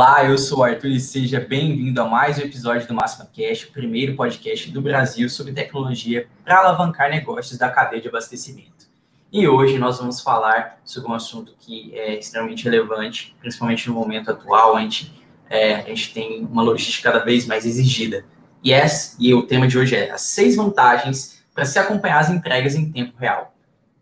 [0.00, 3.64] Olá, eu sou o Arthur e seja bem-vindo a mais um episódio do Máxima Cash,
[3.64, 8.86] o primeiro podcast do Brasil sobre tecnologia para alavancar negócios da cadeia de abastecimento.
[9.30, 14.30] E hoje nós vamos falar sobre um assunto que é extremamente relevante, principalmente no momento
[14.30, 15.12] atual, onde
[15.50, 18.24] é, a gente tem uma logística cada vez mais exigida.
[18.66, 22.74] Yes, e o tema de hoje é as seis vantagens para se acompanhar as entregas
[22.74, 23.54] em tempo real.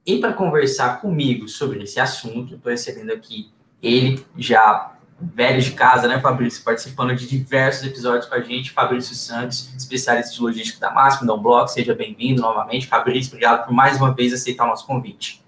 [0.06, 3.50] E para conversar comigo sobre esse assunto, estou recebendo aqui
[3.82, 9.14] ele, já velho de casa, né, Fabrício, participando de diversos episódios com a gente, Fabrício
[9.14, 12.86] Santos, especialista de logística da Máxima, da Unblock, seja bem-vindo novamente.
[12.86, 15.42] Fabrício, obrigado por mais uma vez aceitar o nosso convite.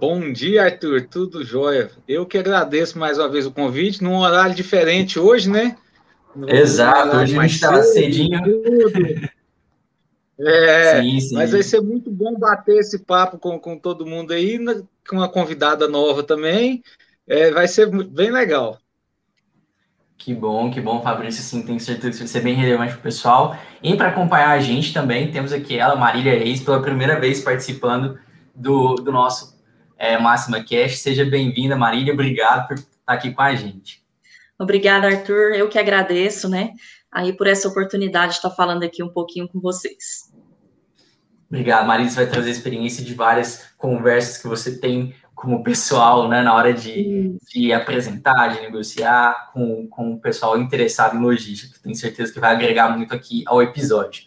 [0.00, 1.90] Bom dia, Arthur, tudo jóia?
[2.08, 5.76] Eu que agradeço mais uma vez o convite, num horário diferente hoje, né?
[6.48, 8.40] Exato, hoje a gente estava cedinho.
[10.42, 11.34] É, sim, sim.
[11.34, 14.58] mas vai ser muito bom bater esse papo com, com todo mundo aí,
[15.06, 16.82] com uma convidada nova também.
[17.30, 18.76] É, vai ser bem legal.
[20.18, 21.44] Que bom, que bom, Fabrício.
[21.44, 23.56] Sim, tenho certeza que vai ser bem relevante para o pessoal.
[23.80, 28.18] E para acompanhar a gente também, temos aqui ela, Marília Reis, pela primeira vez participando
[28.52, 29.56] do, do nosso
[29.96, 30.98] é, Máxima Cash.
[30.98, 32.12] Seja bem-vinda, Marília.
[32.12, 34.02] Obrigado por estar aqui com a gente.
[34.58, 35.54] Obrigada, Arthur.
[35.54, 36.72] Eu que agradeço, né?
[37.12, 40.32] Aí por essa oportunidade de estar falando aqui um pouquinho com vocês.
[41.48, 42.10] Obrigado, Marília.
[42.10, 46.54] Você vai trazer a experiência de várias conversas que você tem como pessoal, né, na
[46.54, 51.78] hora de, de apresentar, de negociar com, com o pessoal interessado em logística.
[51.82, 54.24] Tenho certeza que vai agregar muito aqui ao episódio.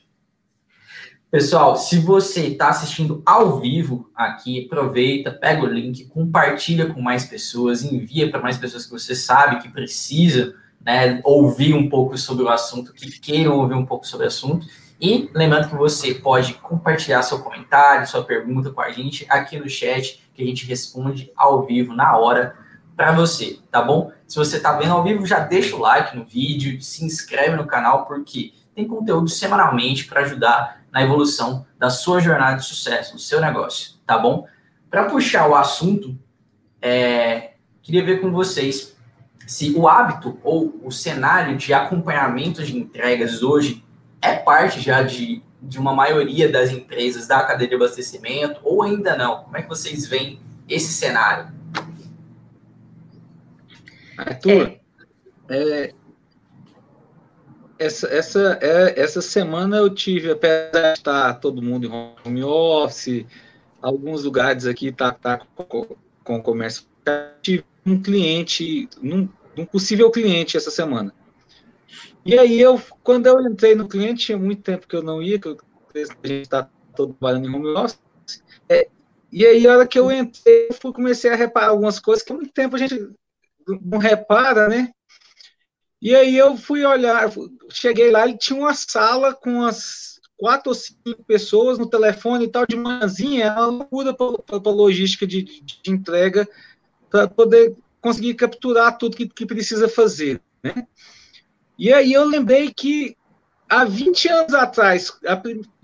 [1.29, 7.25] Pessoal, se você está assistindo ao vivo aqui, aproveita, pega o link, compartilha com mais
[7.25, 12.43] pessoas, envia para mais pessoas que você sabe que precisa né, ouvir um pouco sobre
[12.43, 14.65] o assunto, que queiram ouvir um pouco sobre o assunto.
[14.99, 19.69] E lembrando que você pode compartilhar seu comentário, sua pergunta com a gente aqui no
[19.69, 22.55] chat que a gente responde ao vivo, na hora,
[22.95, 24.11] para você, tá bom?
[24.27, 27.65] Se você está vendo ao vivo, já deixa o like no vídeo, se inscreve no
[27.65, 33.19] canal, porque tem conteúdo semanalmente para ajudar na evolução da sua jornada de sucesso, do
[33.19, 34.47] seu negócio, tá bom?
[34.89, 36.17] Para puxar o assunto,
[36.81, 38.95] é, queria ver com vocês
[39.47, 43.83] se o hábito ou o cenário de acompanhamento de entregas hoje
[44.21, 49.15] é parte já de de uma maioria das empresas da cadeia de abastecimento ou ainda
[49.15, 49.43] não?
[49.43, 51.47] Como é que vocês veem esse cenário?
[54.17, 54.73] Arthur,
[55.49, 55.53] é.
[55.55, 55.93] É,
[57.79, 61.91] essa, essa, é, essa semana eu tive, apesar de estar todo mundo em
[62.25, 63.25] home office,
[63.81, 66.85] alguns lugares aqui tá, tá com, com comércio,
[67.41, 71.13] tive um cliente, um, um possível cliente essa semana
[72.25, 75.39] e aí eu, quando eu entrei no cliente, tinha muito tempo que eu não ia,
[75.39, 75.57] que eu,
[75.93, 77.99] a gente está todo trabalhando em home office.
[78.69, 78.87] É,
[79.31, 82.31] e aí, a hora que eu entrei, eu fui, comecei a reparar algumas coisas que
[82.31, 83.09] há muito tempo a gente
[83.81, 84.91] não repara, né?
[86.01, 87.31] E aí eu fui olhar,
[87.69, 92.47] cheguei lá, ele tinha uma sala com as quatro ou cinco pessoas no telefone e
[92.49, 96.47] tal, de manhãzinha, é uma loucura para logística de, de entrega,
[97.09, 100.85] para poder conseguir capturar tudo que, que precisa fazer, né?
[101.77, 103.17] E aí eu lembrei que
[103.67, 105.11] há 20 anos atrás,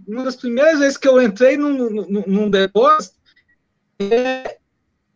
[0.07, 3.15] uma das primeiras vezes que eu entrei num, num, num depósito,
[3.99, 4.57] é,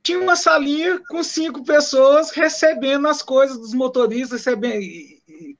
[0.01, 4.83] tinha uma salinha com cinco pessoas recebendo as coisas dos motoristas, recebendo,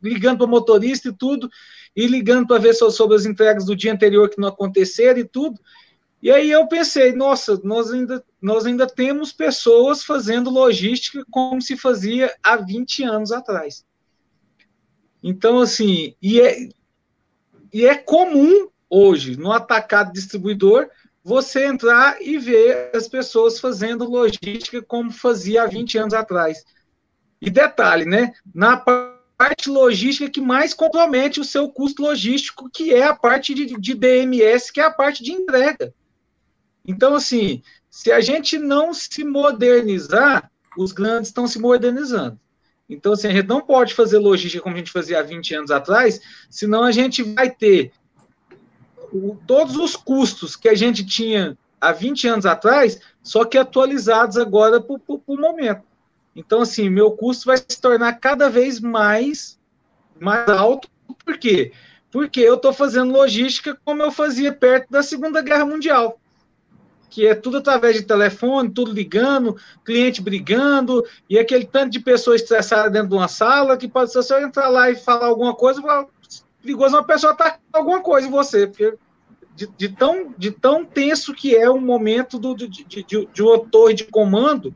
[0.02, 1.50] ligando para o motorista e tudo,
[1.96, 5.60] e ligando para ver sobre as entregas do dia anterior que não aconteceram e tudo.
[6.22, 11.78] E aí eu pensei, nossa, nós ainda, nós ainda temos pessoas fazendo logística como se
[11.78, 13.86] fazia há 20 anos atrás.
[15.24, 16.68] Então, assim, e é,
[17.72, 20.90] e é comum hoje, no atacado distribuidor,
[21.24, 26.66] você entrar e ver as pessoas fazendo logística como fazia há 20 anos atrás.
[27.42, 28.34] E detalhe, né?
[28.54, 33.78] Na parte logística que mais compromete o seu custo logístico, que é a parte de,
[33.78, 35.94] de DMS, que é a parte de entrega.
[36.86, 42.40] Então, assim, se a gente não se modernizar, os grandes estão se modernizando.
[42.90, 45.72] Então, assim, a gente não pode fazer logística como a gente fazia há 20 anos
[45.72, 46.20] atrás,
[46.50, 47.92] senão a gente vai ter
[49.12, 54.38] o, todos os custos que a gente tinha há 20 anos atrás, só que atualizados
[54.38, 55.84] agora para o momento.
[56.36, 59.60] Então, assim, meu custo vai se tornar cada vez mais,
[60.20, 60.90] mais alto.
[61.24, 61.72] Por quê?
[62.12, 66.20] Porque eu estou fazendo logística como eu fazia perto da Segunda Guerra Mundial
[67.14, 69.56] que é tudo através de telefone, tudo ligando,
[69.86, 74.24] cliente brigando, e aquele tanto de pessoas estressadas dentro de uma sala, que pode ser
[74.24, 75.80] se eu entrar lá e falar alguma coisa,
[76.60, 78.96] perigoso uma pessoa tá alguma coisa em você, porque
[79.56, 83.44] de, de, tão, de tão tenso que é o momento do, de, de, de, de
[83.44, 84.74] uma torre de comando,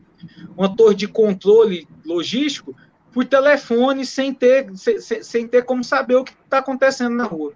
[0.56, 2.76] uma torre de controle logístico
[3.12, 7.54] por telefone sem ter, sem, sem ter como saber o que está acontecendo na rua.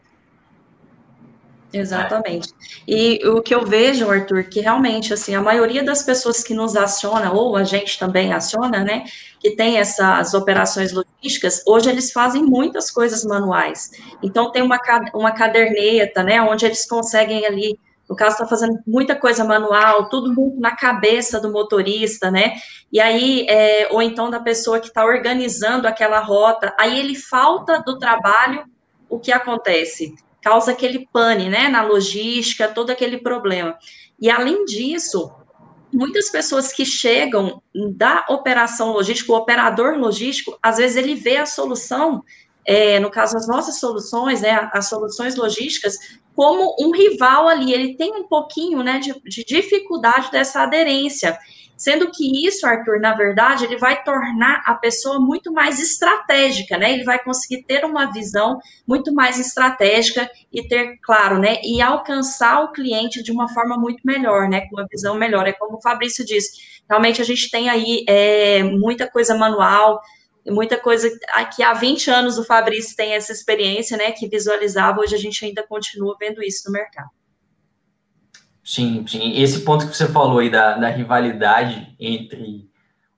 [1.74, 2.54] Exatamente.
[2.88, 6.76] E o que eu vejo, Arthur, que realmente, assim, a maioria das pessoas que nos
[6.76, 9.06] aciona, ou a gente também aciona, né,
[9.40, 13.92] que tem essas operações logísticas, hoje eles fazem muitas coisas manuais.
[14.22, 14.80] Então, tem uma,
[15.14, 17.80] uma caderneta, né, onde eles conseguem ali,
[18.10, 22.56] no caso, está fazendo muita coisa manual, tudo na cabeça do motorista, né,
[22.92, 27.82] e aí, é, ou então da pessoa que está organizando aquela rota, aí ele falta
[27.82, 28.66] do trabalho,
[29.10, 30.14] o que acontece?
[30.42, 33.78] Causa aquele pane, né, na logística, todo aquele problema.
[34.20, 35.32] E além disso,
[35.94, 37.62] muitas pessoas que chegam
[37.96, 42.24] da operação logística, o operador logístico, às vezes ele vê a solução,
[42.66, 45.96] é, no caso as nossas soluções, né, as soluções logísticas,
[46.36, 51.38] como um rival ali, ele tem um pouquinho, né, de, de dificuldade dessa aderência.
[51.82, 56.94] Sendo que isso, Arthur, na verdade, ele vai tornar a pessoa muito mais estratégica, né?
[56.94, 61.60] Ele vai conseguir ter uma visão muito mais estratégica e ter, claro, né?
[61.64, 64.62] E alcançar o cliente de uma forma muito melhor, né?
[64.70, 65.48] Com uma visão melhor.
[65.48, 66.52] É como o Fabrício disse,
[66.88, 70.00] realmente a gente tem aí é, muita coisa manual,
[70.46, 71.10] muita coisa
[71.56, 74.12] que há 20 anos o Fabrício tem essa experiência, né?
[74.12, 77.10] Que visualizava, hoje a gente ainda continua vendo isso no mercado.
[78.64, 79.42] Sim, sim.
[79.42, 82.70] Esse ponto que você falou aí da, da rivalidade entre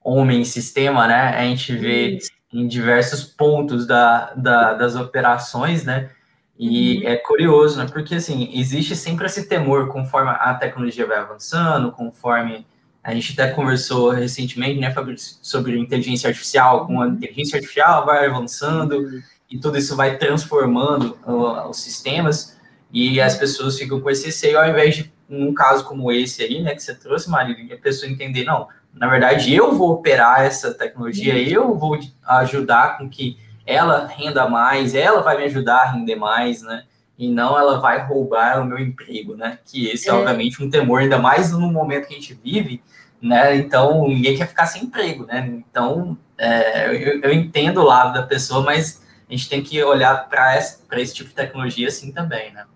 [0.02, 1.30] homem e sistema, né?
[1.36, 2.30] A gente vê Isso.
[2.52, 6.10] em diversos pontos da, da, das operações, né?
[6.58, 7.08] E uhum.
[7.08, 7.86] é curioso, né?
[7.90, 12.66] Porque, assim, existe sempre esse temor conforme a tecnologia vai avançando, conforme
[13.02, 18.24] a gente até conversou recentemente, né, Fabrício, sobre inteligência artificial, com a inteligência artificial vai
[18.24, 19.22] avançando uhum.
[19.50, 22.58] e tudo isso vai transformando uh, os sistemas
[22.90, 26.62] e as pessoas ficam com esse receio ao invés de num caso como esse aí,
[26.62, 30.72] né, que você trouxe, Marília, a pessoa entender, não, na verdade eu vou operar essa
[30.72, 36.16] tecnologia, eu vou ajudar com que ela renda mais, ela vai me ajudar a render
[36.16, 36.84] mais, né,
[37.18, 40.14] e não ela vai roubar o meu emprego, né, que esse é, é.
[40.14, 42.82] obviamente um temor, ainda mais no momento que a gente vive,
[43.20, 48.12] né, então ninguém quer ficar sem emprego, né, então é, eu, eu, entendo o lado
[48.12, 52.12] da pessoa, mas a gente tem que olhar para esse, esse tipo de tecnologia assim
[52.12, 52.66] também, né.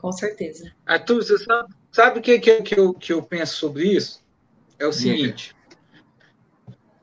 [0.00, 0.72] Com certeza.
[0.86, 4.22] Arthur, você sabe, sabe o que, que, que, eu, que eu penso sobre isso?
[4.78, 5.54] É o seguinte.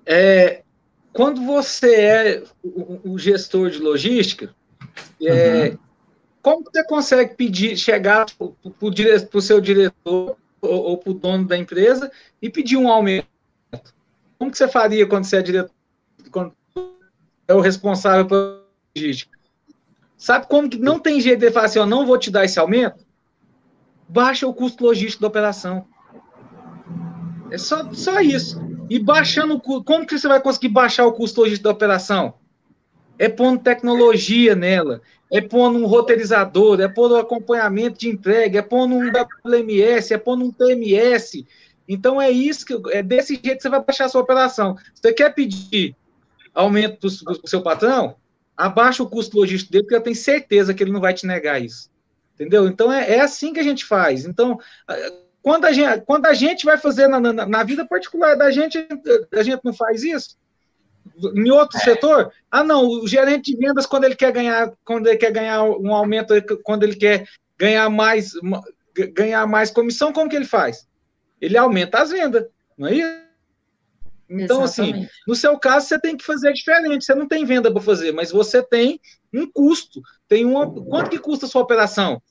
[0.06, 0.64] É,
[1.12, 4.56] quando você é o, o gestor de logística,
[5.22, 5.78] é, uhum.
[6.42, 11.58] como você consegue pedir, chegar para o seu diretor ou, ou para o dono da
[11.58, 12.12] empresa
[12.42, 13.28] e pedir um aumento?
[14.38, 15.72] Como que você faria quando você é diretor,
[16.32, 16.54] quando
[17.48, 18.64] é o responsável pela
[18.96, 19.38] logística?
[20.16, 22.60] Sabe como que não tem jeito de falar assim, eu não vou te dar esse
[22.60, 23.07] aumento?
[24.08, 25.86] Baixa o custo logístico da operação.
[27.52, 28.62] É só, só isso.
[28.90, 32.36] E baixando, como que você vai conseguir baixar o custo logístico da operação?
[33.20, 35.02] É pondo tecnologia nela,
[35.32, 40.18] é pondo um roteirizador, é pondo um acompanhamento de entrega, é pondo um WMS, é
[40.18, 41.46] pondo um TMS.
[41.88, 44.76] Então é isso que é desse jeito que você vai baixar a sua operação.
[44.94, 45.96] Você quer pedir
[46.54, 48.16] aumento para o seu patrão?
[48.58, 51.62] abaixa o custo logístico dele, porque eu tenho certeza que ele não vai te negar
[51.62, 51.90] isso.
[52.38, 52.68] Entendeu?
[52.68, 54.26] Então é, é assim que a gente faz.
[54.26, 54.60] Então,
[55.42, 58.78] quando a gente, quando a gente vai fazer na, na, na vida particular da gente,
[59.34, 60.38] a gente não faz isso.
[61.36, 61.82] Em outro é.
[61.82, 65.64] setor, ah, não, o gerente de vendas, quando ele quer ganhar, quando ele quer ganhar
[65.64, 67.26] um aumento, quando ele quer
[67.58, 68.34] ganhar mais,
[69.16, 70.88] ganhar mais comissão, como que ele faz?
[71.42, 72.46] Ele aumenta as vendas,
[72.78, 73.27] não é isso?
[74.30, 75.06] Então, assim, Exatamente.
[75.06, 77.06] assim, no seu caso, você tem que fazer diferente.
[77.06, 79.00] Você não tem venda para fazer, mas você tem
[79.34, 80.02] um custo.
[80.28, 80.70] Tem uma.
[80.70, 82.22] Quanto que custa a sua operação?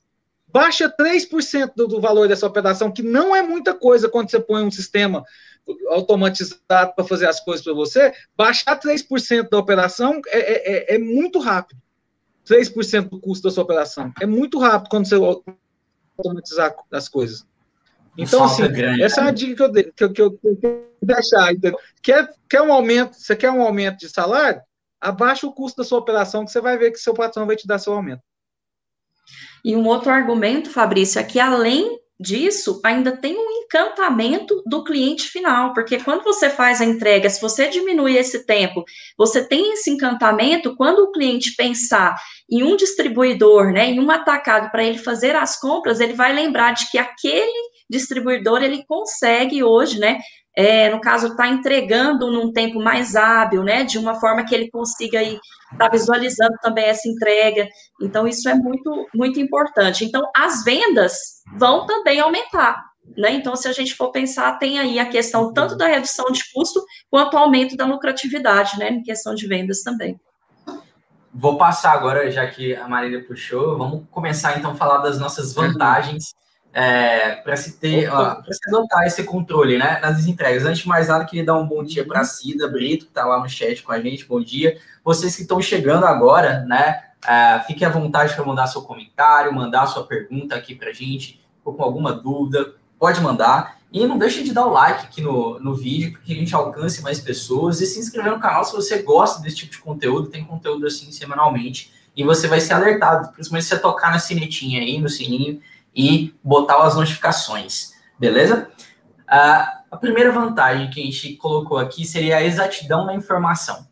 [0.49, 4.63] Baixa 3% do, do valor dessa operação, que não é muita coisa quando você põe
[4.63, 5.25] um sistema
[5.89, 8.13] automatizado para fazer as coisas para você.
[8.37, 11.81] Baixar 3% da operação é, é, é, é muito rápido.
[12.47, 14.13] 3% do custo da sua operação.
[14.21, 15.17] É muito rápido quando você
[16.17, 17.45] automatizar as coisas.
[18.19, 20.87] Então, assim, grande, essa é uma dica que eu, que eu, que eu, que eu
[21.03, 21.53] deixar.
[21.53, 21.79] Entendeu?
[22.03, 24.61] Quer, quer um aumento, você quer um aumento de salário?
[25.01, 27.67] Abaixa o custo da sua operação, que você vai ver que seu patrão vai te
[27.67, 28.23] dar seu aumento.
[29.65, 35.29] E um outro argumento, Fabrício, é que além disso, ainda tem um encantamento do cliente
[35.29, 38.85] final, porque quando você faz a entrega, se você diminui esse tempo,
[39.19, 42.17] você tem esse encantamento, quando o cliente pensar
[42.51, 46.73] em um distribuidor, né, em um atacado para ele fazer as compras, ele vai lembrar
[46.73, 50.19] de que aquele distribuidor ele consegue hoje, né?
[50.59, 53.85] É, no caso, está entregando num tempo mais hábil, né?
[53.85, 55.39] De uma forma que ele consiga estar
[55.77, 57.69] tá visualizando também essa entrega.
[58.01, 60.03] Então, isso é muito, muito importante.
[60.05, 62.83] Então, as vendas vão também aumentar,
[63.17, 63.33] Né?
[63.33, 66.83] Então, se a gente for pensar, tem aí a questão tanto da redução de custo
[67.11, 70.19] quanto o aumento da lucratividade, né, em questão de vendas também.
[71.33, 75.53] Vou passar agora, já que a Marília puxou, vamos começar então a falar das nossas
[75.55, 76.35] vantagens
[76.77, 80.67] é, para se ter, para se adotar esse controle, né, nas entregas.
[80.67, 83.25] Antes de mais nada, queria dar um bom dia para a Cida Brito, que está
[83.25, 84.27] lá no chat com a gente.
[84.27, 84.77] Bom dia.
[85.03, 89.87] Vocês que estão chegando agora, né, é, fique à vontade para mandar seu comentário, mandar
[89.87, 93.79] sua pergunta aqui para a gente, ou com alguma dúvida, pode mandar.
[93.91, 96.55] E não deixe de dar o like aqui no, no vídeo, para que a gente
[96.55, 97.81] alcance mais pessoas.
[97.81, 100.29] E se inscrever no canal se você gosta desse tipo de conteúdo.
[100.29, 101.91] Tem conteúdo assim semanalmente.
[102.15, 105.61] E você vai ser alertado, principalmente se você tocar na sinetinha aí, no sininho,
[105.97, 107.93] e botar as notificações.
[108.19, 108.71] Beleza?
[109.27, 113.89] A primeira vantagem que a gente colocou aqui seria a exatidão na informação.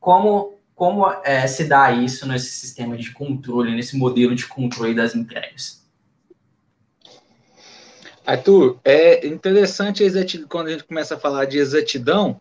[0.00, 5.14] Como como é, se dá isso nesse sistema de controle, nesse modelo de controle das
[5.14, 5.86] entregas?
[8.26, 10.04] Arthur, é interessante
[10.50, 12.38] quando a gente começa a falar de exatidão,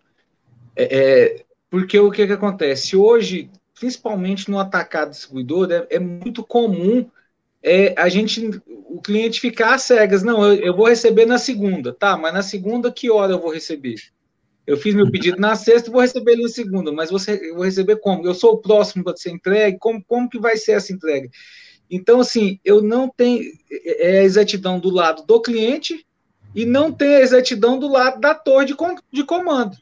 [0.76, 2.98] é, é, porque o que, que acontece?
[2.98, 7.10] Hoje, principalmente no atacado distribuidor, é, é muito comum
[7.66, 10.22] é, a gente, o cliente ficar cegas.
[10.22, 12.16] Não, eu, eu, vou receber na segunda, tá?
[12.16, 13.96] Mas na segunda, que hora eu vou receber?
[14.68, 17.66] Eu fiz meu pedido na sexta vou receber ele na segunda, mas você, eu vou
[17.66, 18.26] receber como?
[18.26, 19.78] Eu sou o próximo para ser entregue?
[19.80, 21.28] Como, como que vai ser essa entrega?
[21.90, 26.06] Então, assim, eu não tenho é, é a exatidão do lado do cliente
[26.54, 28.76] e não tem a exatidão do lado da torre de,
[29.12, 29.76] de comando.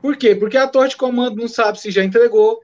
[0.00, 0.34] Por quê?
[0.34, 2.60] Porque a torre de comando não sabe se já entregou,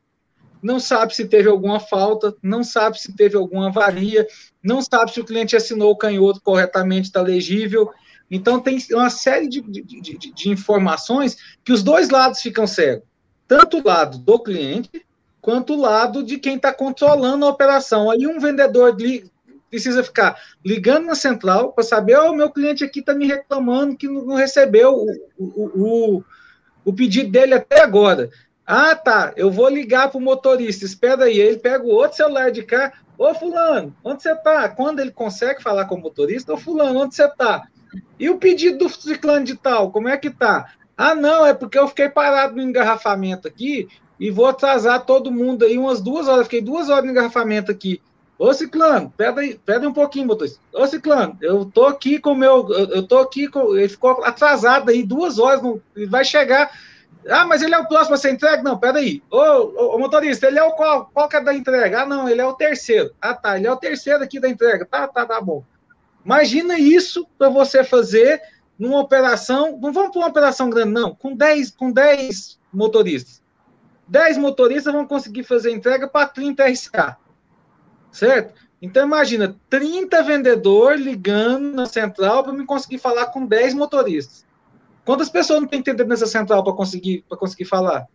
[0.62, 4.26] não sabe se teve alguma falta, não sabe se teve alguma avaria,
[4.62, 7.90] não sabe se o cliente assinou o canhoto corretamente, está legível.
[8.30, 13.04] Então, tem uma série de, de, de, de informações que os dois lados ficam cegos.
[13.46, 15.04] Tanto o lado do cliente,
[15.42, 18.10] quanto o lado de quem está controlando a operação.
[18.10, 19.30] Aí um vendedor li,
[19.68, 23.96] precisa ficar ligando na central para saber, o oh, meu cliente aqui está me reclamando
[23.96, 25.06] que não recebeu o,
[25.38, 26.24] o, o,
[26.84, 28.30] o, pedido dele até agora.
[28.66, 31.38] Ah, tá, eu vou ligar para o motorista, espera aí.
[31.38, 34.68] Ele pega o outro celular de cá, ô fulano, onde você está?
[34.68, 37.62] Quando ele consegue falar com o motorista, ô fulano, onde você está?
[38.18, 40.72] E o pedido do ciclano de tal, como é que tá?
[40.96, 43.88] Ah, não, é porque eu fiquei parado no engarrafamento aqui
[44.18, 46.44] e vou atrasar todo mundo aí umas duas horas.
[46.44, 48.00] Fiquei duas horas no engarrafamento aqui.
[48.38, 50.60] Ô, Ciclano, pera aí, um pouquinho, motorista.
[50.72, 52.68] Ô, Ciclano, eu tô aqui com o meu.
[52.72, 53.76] Eu tô aqui com.
[53.76, 56.70] Ele ficou atrasado aí duas horas, não, ele vai chegar.
[57.28, 58.62] Ah, mas ele é o próximo a ser entregue?
[58.62, 59.22] Não, pera aí.
[59.30, 61.10] Ô, ô, ô, motorista, ele é o qual?
[61.12, 62.02] Qual que é da entrega?
[62.02, 63.14] Ah, não, ele é o terceiro.
[63.20, 64.84] Ah, tá, ele é o terceiro aqui da entrega.
[64.84, 65.64] Tá, tá, tá bom.
[66.24, 68.40] Imagina isso para você fazer
[68.78, 73.42] numa operação, não vamos para uma operação grande, não, com 10, com 10 motoristas.
[74.08, 77.16] 10 motoristas vão conseguir fazer entrega para 30 RCA.
[78.10, 78.54] Certo?
[78.80, 84.44] Então imagina, 30 vendedores ligando na central para me conseguir falar com 10 motoristas.
[85.04, 88.06] Quantas pessoas não tem entendendo nessa central para conseguir, conseguir falar?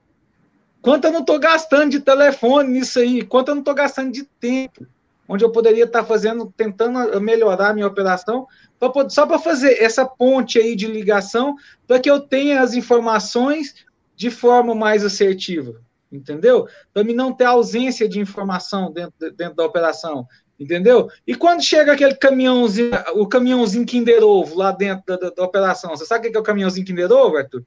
[0.81, 3.23] Quanto eu não estou gastando de telefone nisso aí?
[3.23, 4.87] Quanto eu não estou gastando de tempo?
[5.27, 8.47] onde eu poderia estar fazendo, tentando melhorar a minha operação,
[8.79, 13.75] pra, só para fazer essa ponte aí de ligação, para que eu tenha as informações
[14.15, 16.67] de forma mais assertiva, entendeu?
[16.93, 20.25] Para mim não ter ausência de informação dentro, dentro da operação,
[20.59, 21.09] entendeu?
[21.25, 25.91] E quando chega aquele caminhãozinho, o caminhãozinho Kinder Ovo lá dentro da, da, da operação,
[25.91, 27.63] você sabe o que é o caminhãozinho Kinder Ovo, Arthur?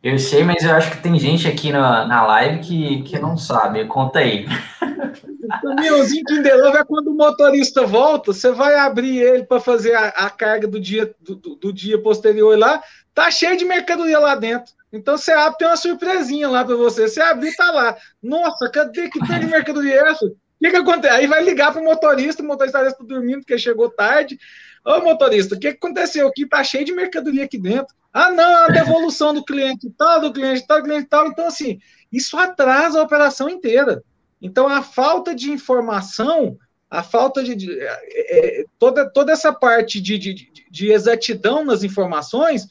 [0.00, 3.36] Eu sei, mas eu acho que tem gente aqui na, na live que, que não
[3.36, 3.84] sabe.
[3.86, 4.46] Conta aí.
[5.42, 9.94] O caminhãozinho Kinder Ovo é quando o motorista volta, você vai abrir ele para fazer
[9.94, 12.80] a, a, carga do dia, do, do, dia posterior lá,
[13.12, 14.72] tá cheio de mercadoria lá dentro.
[14.92, 17.08] Então você abre, tem uma surpresinha lá para você.
[17.08, 17.96] Você abrir, tá lá.
[18.22, 20.32] Nossa, cadê que tem de mercadoria é essa?
[20.60, 21.14] O que, que acontece?
[21.14, 24.38] Aí vai ligar para o motorista, o motorista está dormindo porque chegou tarde.
[24.84, 26.46] Ô motorista, o que, que aconteceu aqui?
[26.46, 27.94] Tá cheio de mercadoria aqui dentro.
[28.12, 31.28] Ah, não, a devolução do cliente tal, do cliente tal, do cliente tal.
[31.28, 31.78] Então, assim,
[32.12, 34.02] isso atrasa a operação inteira.
[34.42, 36.58] Então, a falta de informação,
[36.90, 37.54] a falta de.
[37.54, 42.66] de é, é toda, toda essa parte de, de, de exatidão nas informações,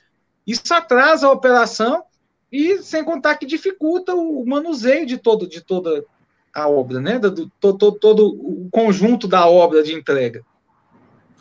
[0.45, 2.03] isso atrasa a operação
[2.51, 6.05] e sem contar que dificulta o manuseio de todo de toda
[6.57, 7.19] a obra, né?
[7.19, 10.43] Do, todo, todo o conjunto da obra de entrega.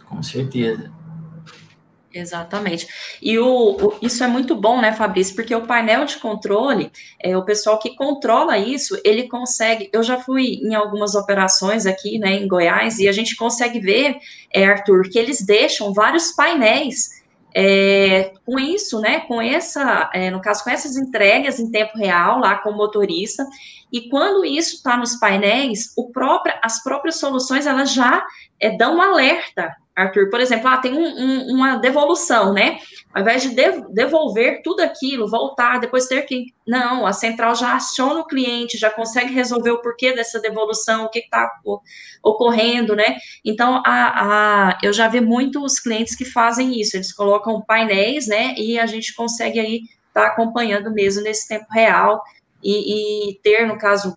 [0.09, 0.93] Com certeza.
[2.13, 2.87] Exatamente.
[3.21, 5.35] E o, o, isso é muito bom, né, Fabrício?
[5.35, 9.91] Porque o painel de controle, é, o pessoal que controla isso, ele consegue.
[9.93, 14.17] Eu já fui em algumas operações aqui, né, em Goiás, e a gente consegue ver,
[14.53, 17.16] é, Arthur, que eles deixam vários painéis
[17.59, 22.39] é, com isso, né, com essa, é, no caso, com essas entregas em tempo real
[22.39, 23.47] lá com o motorista,
[23.91, 28.23] e quando isso está nos painéis, o próprio, as próprias soluções elas já
[28.61, 30.29] é, dão um alerta Arthur.
[30.29, 32.79] Por exemplo, ah, tem um, um, uma devolução, né?
[33.15, 33.55] Ao invés de
[33.95, 36.53] devolver tudo aquilo, voltar, depois ter que.
[36.67, 41.09] Não, a central já aciona o cliente, já consegue resolver o porquê dessa devolução, o
[41.09, 41.51] que está
[42.23, 43.17] ocorrendo, né?
[43.43, 48.55] Então, a, a, eu já vi muitos clientes que fazem isso, eles colocam painéis, né?
[48.59, 52.23] E a gente consegue aí estar tá acompanhando mesmo nesse tempo real
[52.63, 54.15] e, e ter, no caso,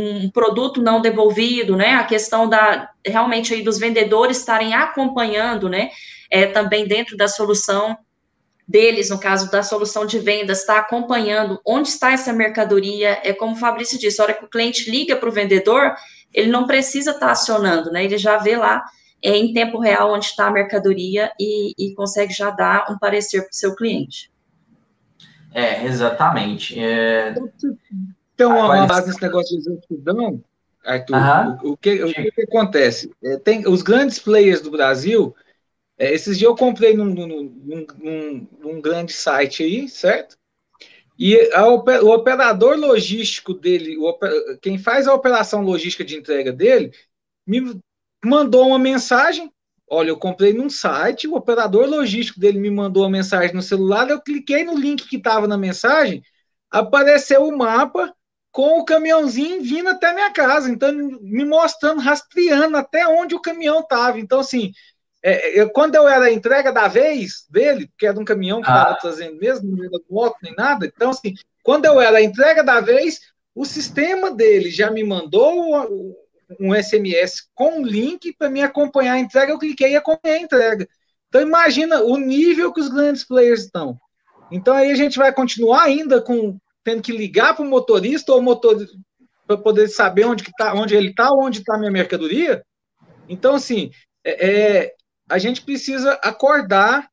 [0.00, 1.94] um produto não devolvido, né?
[1.94, 5.90] A questão da realmente aí dos vendedores estarem acompanhando, né?
[6.30, 7.96] É, também dentro da solução
[8.66, 13.20] deles, no caso da solução de vendas, está acompanhando onde está essa mercadoria.
[13.22, 15.94] É como o Fabrício disse, a hora que o cliente liga para o vendedor,
[16.34, 18.04] ele não precisa estar tá acionando, né?
[18.04, 18.84] Ele já vê lá
[19.22, 23.42] é, em tempo real onde está a mercadoria e, e consegue já dar um parecer
[23.42, 24.30] para o seu cliente.
[25.54, 26.78] É, exatamente.
[26.78, 27.34] É...
[28.44, 30.42] Uma base nesse negócio de exatidão,
[30.84, 31.16] Arthur.
[31.62, 33.10] O, o, que, o, que, acontece?
[33.22, 35.34] É, tem, os grandes players do Brasil,
[35.98, 40.36] é, esses dias eu comprei num, num, num, num grande site aí, certo?
[41.18, 43.96] E a, o operador logístico dele,
[44.60, 46.92] quem faz a operação logística de entrega dele,
[47.46, 47.80] me
[48.24, 49.50] mandou uma mensagem.
[49.88, 54.10] Olha, eu comprei num site, o operador logístico dele me mandou uma mensagem no celular,
[54.10, 56.22] eu cliquei no link que estava na mensagem,
[56.70, 58.12] apareceu o mapa
[58.56, 63.80] com o caminhãozinho vindo até minha casa, então me mostrando, rastreando até onde o caminhão
[63.80, 64.18] estava.
[64.18, 64.72] Então, assim,
[65.22, 68.66] é, eu, quando eu era a entrega da vez dele, que era um caminhão que
[68.66, 68.98] estava ah.
[68.98, 72.80] trazendo mesmo, não era moto nem nada, então, assim, quando eu era a entrega da
[72.80, 73.20] vez,
[73.54, 76.16] o sistema dele já me mandou
[76.58, 80.42] um SMS com um link para me acompanhar a entrega, eu cliquei e acompanhei a
[80.42, 80.88] entrega.
[81.28, 84.00] Então, imagina o nível que os grandes players estão.
[84.50, 88.40] Então, aí a gente vai continuar ainda com tendo que ligar para o motorista ou
[88.40, 88.96] motorista
[89.44, 92.64] para poder saber onde, que tá, onde ele está, onde está a minha mercadoria.
[93.28, 93.90] Então, assim,
[94.24, 94.94] é, é,
[95.28, 97.08] a gente precisa acordar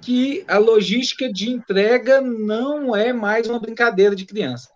[0.00, 4.70] que a logística de entrega não é mais uma brincadeira de criança.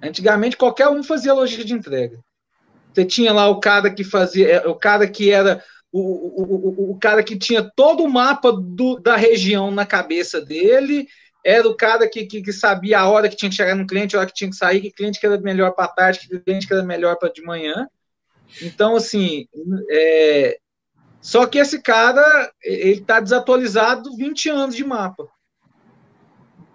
[0.00, 2.20] Antigamente, qualquer um fazia logística de entrega.
[2.92, 5.60] Você tinha lá o cara que fazia, é, o cara que era
[5.90, 10.40] o, o, o, o cara que tinha todo o mapa do, da região na cabeça
[10.40, 11.08] dele,
[11.44, 14.16] era o cara que, que, que, sabia a hora que tinha que chegar no cliente,
[14.16, 16.66] a hora que tinha que sair, que cliente que era melhor para tarde, que cliente
[16.66, 17.86] que era melhor para de manhã.
[18.62, 19.46] Então, assim,
[19.90, 20.58] é...
[21.20, 25.28] só que esse cara, ele está desatualizado 20 anos de mapa.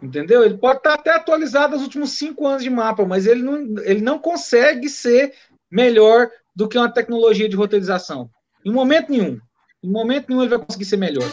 [0.01, 0.43] Entendeu?
[0.43, 3.58] Ele pode estar tá até atualizado os últimos cinco anos de mapa, mas ele não,
[3.84, 5.34] ele não consegue ser
[5.69, 8.29] melhor do que uma tecnologia de roteirização.
[8.63, 9.39] Em momento nenhum.
[9.84, 11.29] Em momento nenhum ele vai conseguir ser melhor.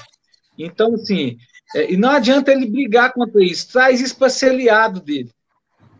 [0.58, 1.36] Então, assim,
[1.74, 3.72] é, e não adianta ele brigar contra isso.
[3.72, 5.30] Traz isso para ser aliado dele.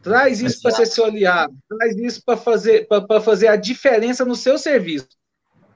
[0.02, 1.56] Traz isso para ser seu aliado.
[1.68, 2.86] Traz isso para fazer,
[3.24, 5.08] fazer a diferença no seu serviço.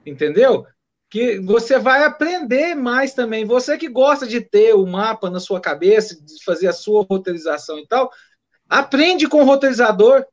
[0.07, 0.65] Entendeu?
[1.09, 3.45] Que você vai aprender mais também.
[3.45, 7.79] Você que gosta de ter o mapa na sua cabeça, de fazer a sua roteirização
[7.79, 8.11] e tal,
[8.69, 10.25] aprende com o roteirizador.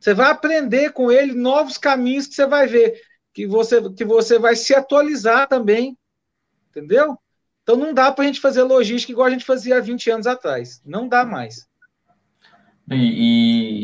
[0.00, 3.00] Você vai aprender com ele novos caminhos que você vai ver.
[3.32, 5.96] Que você, que você vai se atualizar também.
[6.70, 7.16] Entendeu?
[7.66, 10.26] Então não dá para a gente fazer logística igual a gente fazia há 20 anos
[10.28, 10.80] atrás.
[10.86, 11.66] Não dá mais.
[12.88, 12.94] E,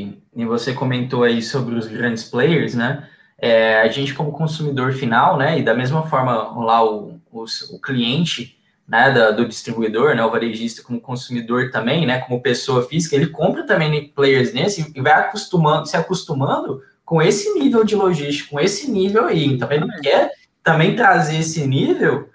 [0.05, 3.09] e, e você comentou aí sobre os grandes players, né?
[3.37, 5.59] É, a gente como consumidor final, né?
[5.59, 6.33] E da mesma forma
[6.65, 9.11] lá o, o, o cliente, né?
[9.11, 10.25] Da, do distribuidor, né?
[10.25, 12.21] O varejista como consumidor também, né?
[12.21, 17.53] Como pessoa física, ele compra também players nesse e vai acostumando, se acostumando com esse
[17.59, 19.45] nível de logística, com esse nível aí.
[19.45, 20.31] Então ele quer
[20.63, 22.31] também trazer esse nível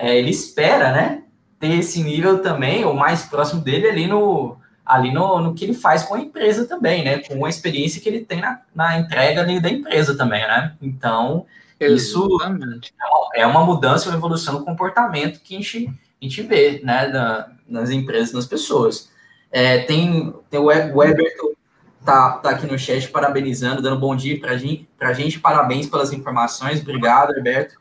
[0.00, 1.22] é, ele espera, né,
[1.58, 5.74] ter esse nível também, ou mais próximo dele ali no, ali no, no que ele
[5.74, 9.42] faz com a empresa também, né, com a experiência que ele tem na, na entrega
[9.42, 11.44] ali da empresa também, né, então
[11.78, 12.00] Exatamente.
[12.00, 12.38] isso
[13.34, 17.50] é uma mudança, uma evolução no comportamento que a gente, a gente vê, né, da,
[17.68, 19.10] nas empresas, nas pessoas.
[19.52, 21.32] É, tem, tem o Weber
[22.04, 26.12] tá, tá aqui no chat parabenizando, dando bom dia para gente, a gente, parabéns pelas
[26.12, 27.74] informações, obrigado, Alberto,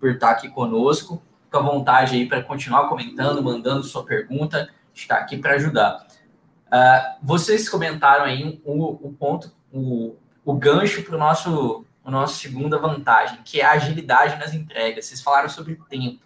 [0.00, 1.20] por estar aqui conosco.
[1.48, 4.68] Fica à vontade aí para continuar comentando, mandando sua pergunta.
[4.94, 6.06] Está aqui para ajudar.
[6.66, 12.38] Uh, vocês comentaram aí o, o ponto, o, o gancho para o nosso, o nosso
[12.38, 15.06] segunda vantagem, que é a agilidade nas entregas.
[15.06, 16.22] Vocês falaram sobre tempo.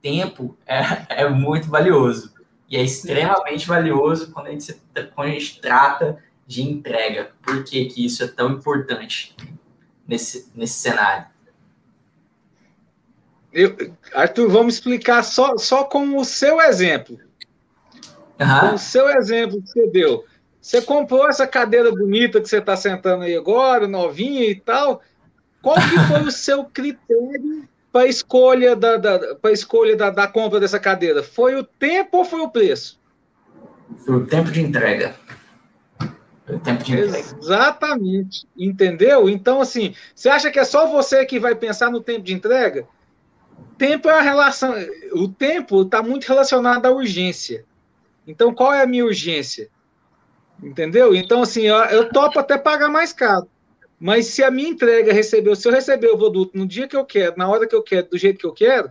[0.00, 0.80] Tempo é,
[1.22, 2.32] é muito valioso.
[2.68, 4.80] E é extremamente valioso quando a gente,
[5.12, 7.32] quando a gente trata de entrega.
[7.42, 9.34] Por que, que isso é tão importante
[10.06, 11.31] nesse, nesse cenário?
[13.52, 13.76] Eu,
[14.14, 17.18] Arthur, vamos explicar só, só com o seu exemplo.
[18.40, 18.60] Uhum.
[18.60, 20.24] Com o seu exemplo que você deu.
[20.60, 25.02] Você comprou essa cadeira bonita que você está sentando aí agora, novinha e tal.
[25.60, 30.60] Qual que foi o seu critério para a escolha, da, da, escolha da, da compra
[30.60, 31.22] dessa cadeira?
[31.22, 33.00] Foi o tempo ou foi o preço?
[34.04, 35.14] Foi o tempo de entrega.
[36.46, 37.18] Foi o tempo de entrega.
[37.18, 38.46] Exatamente.
[38.56, 39.28] Entendeu?
[39.28, 42.86] Então, assim, você acha que é só você que vai pensar no tempo de entrega?
[43.78, 44.74] Tempo é a relação.
[45.12, 47.64] O tempo está muito relacionado à urgência.
[48.26, 49.68] Então, qual é a minha urgência?
[50.62, 51.14] Entendeu?
[51.14, 53.48] Então, assim, eu, eu topo até pagar mais caro.
[53.98, 57.04] Mas se a minha entrega recebeu, se eu receber o produto no dia que eu
[57.04, 58.90] quero, na hora que eu quero, do jeito que eu quero,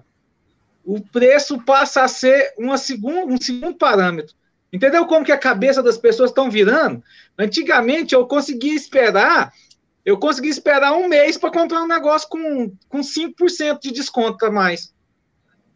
[0.85, 4.35] o preço passa a ser uma segun, um segundo parâmetro.
[4.71, 7.03] Entendeu como que a cabeça das pessoas estão virando?
[7.37, 9.53] Antigamente eu conseguia esperar,
[10.05, 14.51] eu conseguia esperar um mês para comprar um negócio com, com 5% de desconto a
[14.51, 14.93] mais.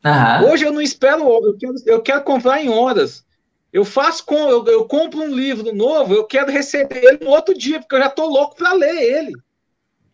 [0.03, 0.51] Uhum.
[0.51, 3.23] Hoje eu não espero, eu quero, eu quero comprar em horas.
[3.71, 7.57] Eu faço com, eu, eu, compro um livro novo, eu quero receber ele no outro
[7.57, 9.33] dia, porque eu já estou louco para ler ele.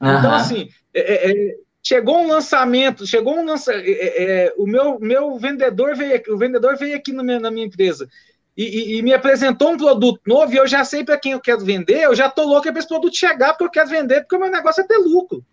[0.02, 0.17] Uhum.
[0.17, 3.86] Então, assim, é, é, é, chegou um lançamento, chegou um lançamento.
[3.86, 7.65] É, é, o meu, meu vendedor veio aqui, o vendedor veio aqui minha, na minha
[7.65, 8.10] empresa
[8.55, 11.39] e, e, e, me apresentou um produto novo e eu já sei para quem eu
[11.39, 14.35] quero vender, eu já estou louco para esse produto chegar, porque eu quero vender, porque
[14.35, 15.43] o meu negócio é ter lucro.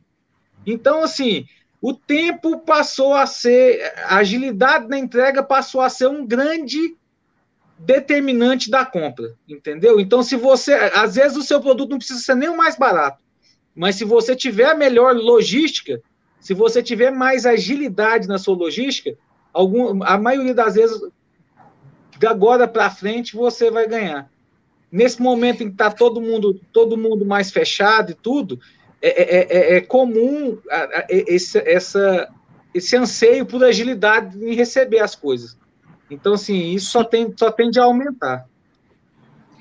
[0.67, 1.47] Então, assim,
[1.81, 6.97] o tempo passou a ser, a agilidade na entrega passou a ser um grande
[7.79, 10.01] determinante da compra, entendeu?
[10.01, 13.23] Então, se você, às vezes o seu produto não precisa ser nem o mais barato,
[13.75, 16.03] mas se você tiver a melhor logística,
[16.41, 19.17] se você tiver mais agilidade na sua logística,
[19.53, 21.01] algum, a maioria das vezes,
[22.19, 24.31] de agora para frente, você vai ganhar.
[24.91, 28.59] Nesse momento em que está todo mundo, todo mundo mais fechado e tudo,
[29.01, 30.59] é, é, é, é comum
[31.09, 32.29] esse, essa,
[32.75, 35.57] esse anseio por agilidade em receber as coisas.
[36.11, 38.47] Então, assim, isso só, tem, só tende a aumentar.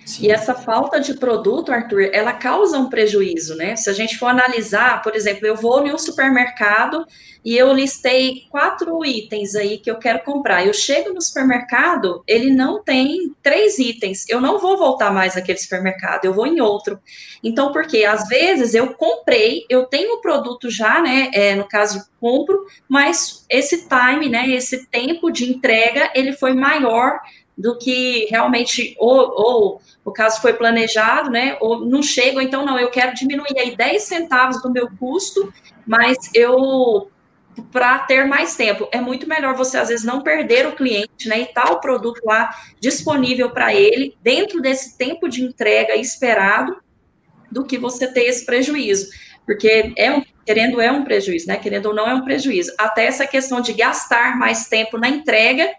[0.07, 0.27] Sim.
[0.27, 3.75] E essa falta de produto, Arthur, ela causa um prejuízo, né?
[3.75, 7.05] Se a gente for analisar, por exemplo, eu vou no supermercado
[7.43, 10.65] e eu listei quatro itens aí que eu quero comprar.
[10.65, 14.23] Eu chego no supermercado, ele não tem três itens.
[14.29, 16.97] Eu não vou voltar mais naquele supermercado, eu vou em outro.
[17.43, 21.29] Então, porque às vezes eu comprei, eu tenho o produto já, né?
[21.33, 24.49] É, no caso, compro, mas esse time, né?
[24.51, 27.19] Esse tempo de entrega, ele foi maior
[27.57, 31.57] do que realmente ou, ou o caso foi planejado, né?
[31.59, 35.51] Ou não chega, então não, eu quero diminuir aí 10 centavos do meu custo,
[35.85, 37.09] mas eu
[37.71, 38.87] para ter mais tempo.
[38.91, 41.41] É muito melhor você, às vezes, não perder o cliente, né?
[41.41, 46.77] E tal tá produto lá disponível para ele, dentro desse tempo de entrega esperado,
[47.51, 49.09] do que você ter esse prejuízo.
[49.45, 51.57] Porque é um, querendo é um prejuízo, né?
[51.57, 52.71] Querendo ou não é um prejuízo.
[52.77, 55.73] Até essa questão de gastar mais tempo na entrega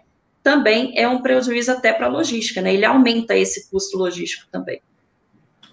[0.49, 2.73] também é um prejuízo até para a logística, né?
[2.73, 4.81] Ele aumenta esse custo logístico também.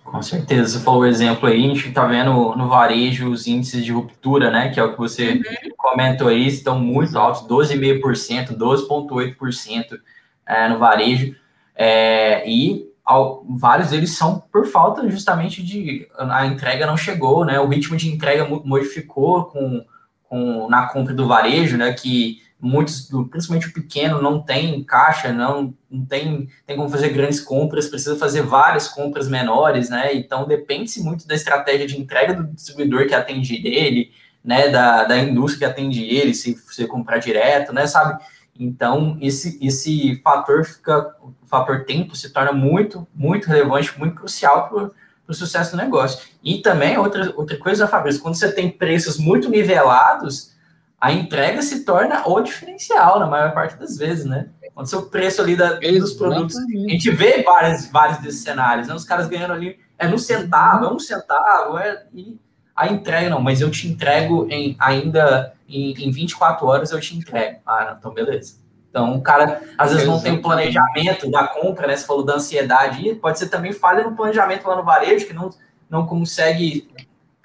[0.05, 3.83] Com certeza, você falou o exemplo aí, a gente está vendo no varejo os índices
[3.83, 4.69] de ruptura, né?
[4.69, 5.71] Que é o que você uhum.
[5.79, 9.99] comentou aí, estão muito altos, 12,5%, 12,8%
[10.47, 11.35] é, no varejo.
[11.75, 17.59] É, e ao, vários deles são por falta justamente de a entrega não chegou, né?
[17.59, 19.83] O ritmo de entrega modificou com,
[20.25, 21.95] com na compra do varejo, né?
[21.95, 27.41] Que muitos, principalmente o pequeno, não tem caixa, não, não tem, tem como fazer grandes
[27.41, 30.15] compras, precisa fazer várias compras menores, né?
[30.15, 34.11] Então depende-se muito da estratégia de entrega do distribuidor que atende ele,
[34.45, 34.69] né?
[34.69, 37.87] Da, da indústria que atende ele, se você comprar direto, né?
[37.87, 38.23] Sabe?
[38.59, 44.69] Então, esse, esse fator fica, o fator tempo se torna muito, muito relevante, muito crucial
[44.69, 44.91] para
[45.29, 46.27] o sucesso do negócio.
[46.43, 50.56] E também, outra, outra coisa, Fabrício, quando você tem preços muito nivelados,
[51.01, 54.49] a entrega se torna o diferencial na maior parte das vezes, né?
[54.75, 56.57] Quando seu preço ali da, dos produtos.
[56.57, 58.95] A gente vê vários, vários desses cenários, né?
[58.95, 62.39] Os caras ganhando ali, é no centavo, é um centavo, é, e
[62.75, 67.17] a entrega não, mas eu te entrego em, ainda em, em 24 horas, eu te
[67.17, 67.59] entrego.
[67.65, 68.57] Ah, não, então beleza.
[68.91, 71.97] Então, o cara às vezes não tem o planejamento da compra, né?
[71.97, 75.35] Você falou da ansiedade, e pode ser também falha no planejamento lá no varejo, que
[75.35, 75.51] não,
[75.89, 76.89] não consegue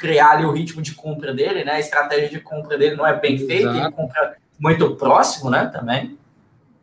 [0.02, 1.74] criar ali o ritmo de compra dele, né?
[1.74, 5.68] A estratégia de compra dele não é bem feita, ele compra muito próximo, né?
[5.68, 6.18] Também.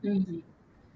[0.04, 0.40] Uhum.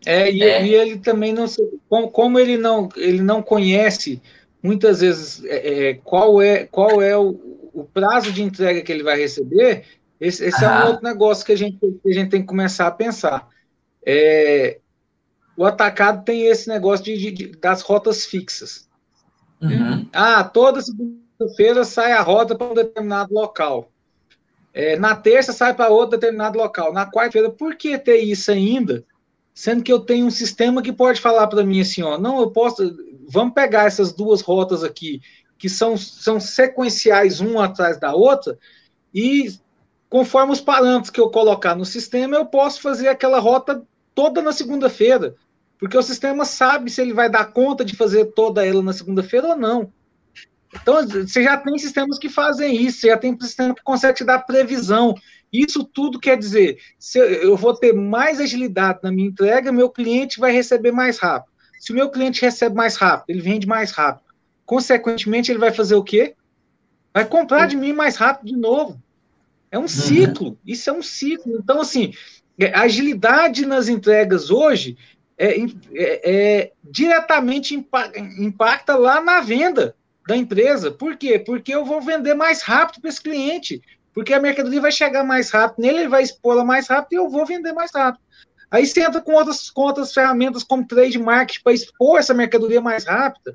[0.07, 0.65] É, e, é.
[0.65, 1.47] e, ele também não
[1.89, 4.23] como, como, ele não ele não conhece
[4.63, 7.31] muitas vezes é, é, qual é qual é o,
[7.75, 9.85] o, prazo de entrega que ele vai receber.
[10.21, 12.87] Esse, esse é um outro negócio que a gente que a gente tem que começar
[12.87, 13.49] a pensar.
[14.07, 14.79] É,
[15.57, 18.89] o atacado tem esse negócio de, de, de das rotas fixas.
[19.61, 20.09] Uhum.
[20.13, 23.91] Ah, toda segunda feira sai a rota para um determinado local.
[24.75, 26.93] É, na terça sai para outro determinado local.
[26.93, 29.05] Na quarta-feira, por que ter isso ainda?
[29.55, 32.51] Sendo que eu tenho um sistema que pode falar para mim assim, ó, não, eu
[32.51, 32.97] posso,
[33.29, 35.21] vamos pegar essas duas rotas aqui,
[35.59, 38.59] que são, são sequenciais uma atrás da outra,
[39.15, 39.53] e
[40.09, 43.83] conforme os parâmetros que eu colocar no sistema, eu posso fazer aquela rota
[44.15, 45.35] toda na segunda-feira,
[45.79, 49.49] porque o sistema sabe se ele vai dar conta de fazer toda ela na segunda-feira
[49.49, 49.93] ou não.
[50.81, 54.25] Então, você já tem sistemas que fazem isso, você já tem sistema que consegue te
[54.25, 55.15] dar previsão.
[55.53, 60.41] Isso tudo quer dizer, se eu vou ter mais agilidade na minha entrega, meu cliente
[60.41, 61.53] vai receber mais rápido.
[61.79, 64.25] Se o meu cliente recebe mais rápido, ele vende mais rápido.
[64.65, 66.35] Consequentemente, ele vai fazer o quê?
[67.13, 69.03] Vai comprar de mim mais rápido de novo.
[69.71, 69.89] É um uhum.
[69.89, 70.59] ciclo.
[70.67, 71.59] Isso é um ciclo.
[71.59, 72.15] Então, assim,
[72.59, 74.97] é, a agilidade nas entregas hoje
[75.37, 79.95] é, é, é, diretamente impacta lá na venda
[80.27, 80.91] da empresa.
[80.91, 81.39] Por quê?
[81.39, 83.83] Porque eu vou vender mais rápido para esse cliente.
[84.15, 87.31] Porque a mercadoria vai chegar mais rápido nele, ele vai expor mais rápido e eu
[87.31, 88.23] vou vender mais rápido.
[88.71, 92.81] Aí você entra com outras, com outras ferramentas como trade marketing para expor essa mercadoria
[92.81, 93.55] mais rápida.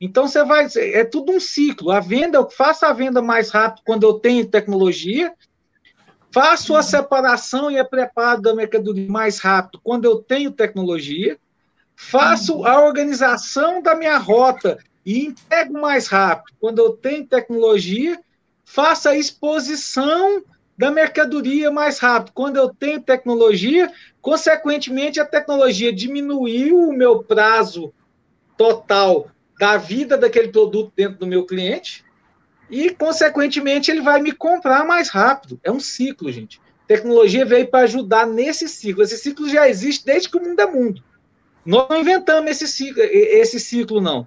[0.00, 1.90] Então você vai, é tudo um ciclo.
[1.90, 5.32] A venda, eu faço a venda mais rápido quando eu tenho tecnologia,
[6.30, 11.38] faço a separação e a preparo da mercadoria mais rápido quando eu tenho tecnologia,
[11.94, 18.20] faço a organização da minha rota e entrego mais rápido quando eu tenho tecnologia,
[18.64, 20.42] faço a exposição
[20.76, 23.90] da mercadoria mais rápido quando eu tenho tecnologia,
[24.20, 27.94] consequentemente a tecnologia diminuiu o meu prazo
[28.56, 32.04] total da vida daquele produto dentro do meu cliente
[32.68, 35.58] e, consequentemente, ele vai me comprar mais rápido.
[35.62, 36.60] É um ciclo, gente.
[36.86, 39.02] Tecnologia veio para ajudar nesse ciclo.
[39.02, 41.02] Esse ciclo já existe desde que o mundo é mundo.
[41.64, 44.26] Nós não inventamos esse ciclo, esse ciclo não.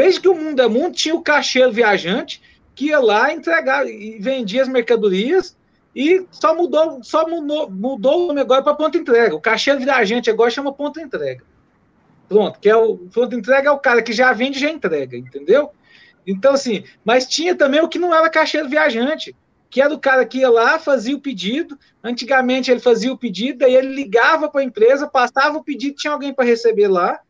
[0.00, 2.40] Desde que o mundo é mundo, tinha o caixeiro viajante
[2.74, 5.54] que ia lá entregar e vendia as mercadorias
[5.94, 9.34] e só mudou, só mudou, mudou o nome agora para ponto entrega.
[9.34, 11.44] O caixeiro viajante agora chama ponto entrega.
[12.26, 15.18] Pronto, que é o pronto entrega é o cara que já vende e já entrega,
[15.18, 15.68] entendeu?
[16.26, 19.36] Então, assim, mas tinha também o que não era caixeiro viajante,
[19.68, 21.78] que era o cara que ia lá, fazia o pedido.
[22.02, 26.14] Antigamente ele fazia o pedido, aí ele ligava para a empresa, passava o pedido, tinha
[26.14, 27.20] alguém para receber lá.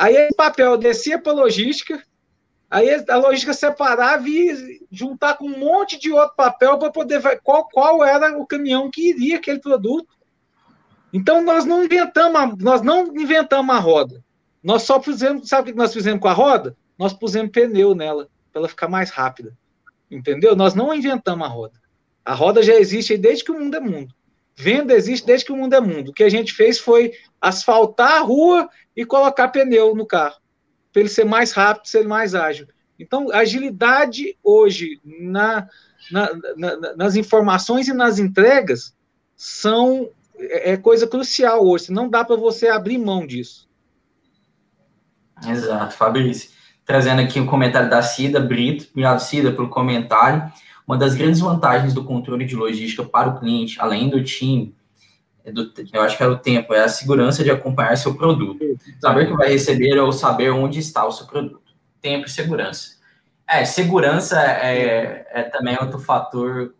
[0.00, 2.02] Aí esse papel descia para a logística,
[2.70, 7.38] aí a logística separava e juntar com um monte de outro papel para poder ver
[7.42, 10.08] qual, qual era o caminhão que iria aquele produto.
[11.12, 14.24] Então nós não inventamos, nós não inventamos a roda.
[14.62, 16.74] Nós só fizemos, sabe o que nós fizemos com a roda?
[16.98, 19.54] Nós pusemos pneu nela para ela ficar mais rápida.
[20.10, 20.56] Entendeu?
[20.56, 21.78] Nós não inventamos a roda.
[22.24, 24.14] A roda já existe desde que o mundo é mundo.
[24.56, 26.10] Venda existe desde que o mundo é mundo.
[26.10, 30.36] O que a gente fez foi asfaltar a rua e colocar pneu no carro,
[30.92, 32.66] para ele ser mais rápido, ser mais ágil.
[32.98, 35.66] Então, agilidade hoje na,
[36.10, 38.94] na, na, nas informações e nas entregas
[39.34, 41.90] são é, é coisa crucial hoje.
[41.90, 43.68] Não dá para você abrir mão disso.
[45.46, 46.50] Exato, Fabrício.
[46.84, 48.88] Trazendo aqui o um comentário da Cida Brito.
[48.90, 50.52] Obrigado, Cida, pelo comentário.
[50.86, 54.74] Uma das grandes vantagens do controle de logística para o cliente, além do time,
[55.52, 58.58] do, eu acho que é o tempo, é a segurança de acompanhar seu produto.
[59.00, 61.60] Saber que vai receber ou saber onde está o seu produto.
[62.00, 62.98] Tempo e segurança.
[63.48, 66.74] É, segurança é, é também outro fator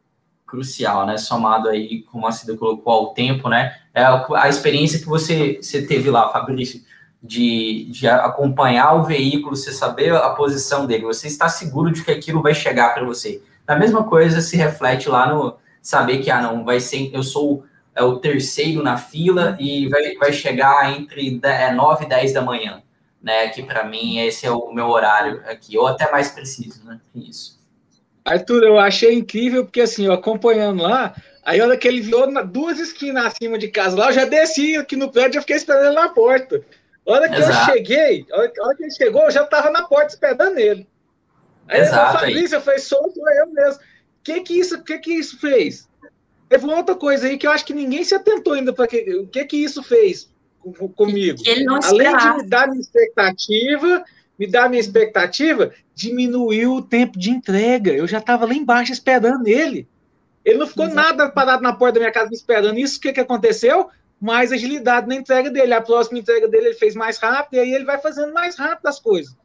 [0.47, 1.17] crucial, né?
[1.17, 3.77] Somado aí, como a Cida colocou, ao tempo, né?
[3.95, 6.83] É a experiência que você, você teve lá, Fabrício,
[7.23, 12.11] de, de acompanhar o veículo, você saber a posição dele, você está seguro de que
[12.11, 13.43] aquilo vai chegar para você.
[13.67, 17.65] A mesma coisa se reflete lá no saber que, ah, não, vai ser, eu sou
[18.01, 21.41] é, o terceiro na fila e vai, vai chegar entre
[21.75, 22.83] 9 e 10 da manhã,
[23.23, 23.49] né?
[23.49, 26.99] Que para mim esse é o meu horário aqui, ou até mais preciso, né?
[27.15, 27.61] Isso.
[28.25, 32.27] Arthur, eu achei incrível, porque assim, eu acompanhando lá, aí a hora que ele viu
[32.27, 35.57] na, duas esquinas acima de casa lá, eu já desci aqui no prédio, eu fiquei
[35.57, 36.63] esperando ele na porta.
[37.07, 37.71] A hora que Exato.
[37.71, 40.87] eu cheguei, a hora, que ele chegou, eu já estava na porta esperando ele.
[41.67, 43.81] Aí Exato, eu Fabrício, eu falei, sou eu mesmo.
[43.81, 45.90] O que que isso, que que isso fez?
[46.51, 49.27] Teve outra coisa aí que eu acho que ninguém se atentou ainda para que, o
[49.29, 50.29] que que isso fez
[50.97, 51.39] comigo.
[51.85, 54.05] Além de me dar minha expectativa,
[54.37, 57.93] me dar minha expectativa, diminuiu o tempo de entrega.
[57.93, 59.87] Eu já estava lá embaixo esperando ele.
[60.45, 61.01] Ele não ficou Exato.
[61.01, 62.81] nada parado na porta da minha casa esperando.
[62.81, 63.89] Isso o que, que aconteceu?
[64.21, 65.73] Mais agilidade na entrega dele.
[65.73, 68.89] A próxima entrega dele ele fez mais rápido, e aí ele vai fazendo mais rápido
[68.89, 69.37] as coisas.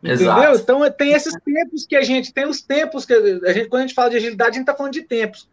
[0.00, 0.38] Exato.
[0.38, 0.60] Entendeu?
[0.60, 3.86] Então tem esses tempos que a gente tem os tempos que a gente quando a
[3.86, 5.48] gente fala de agilidade a gente está falando de tempos.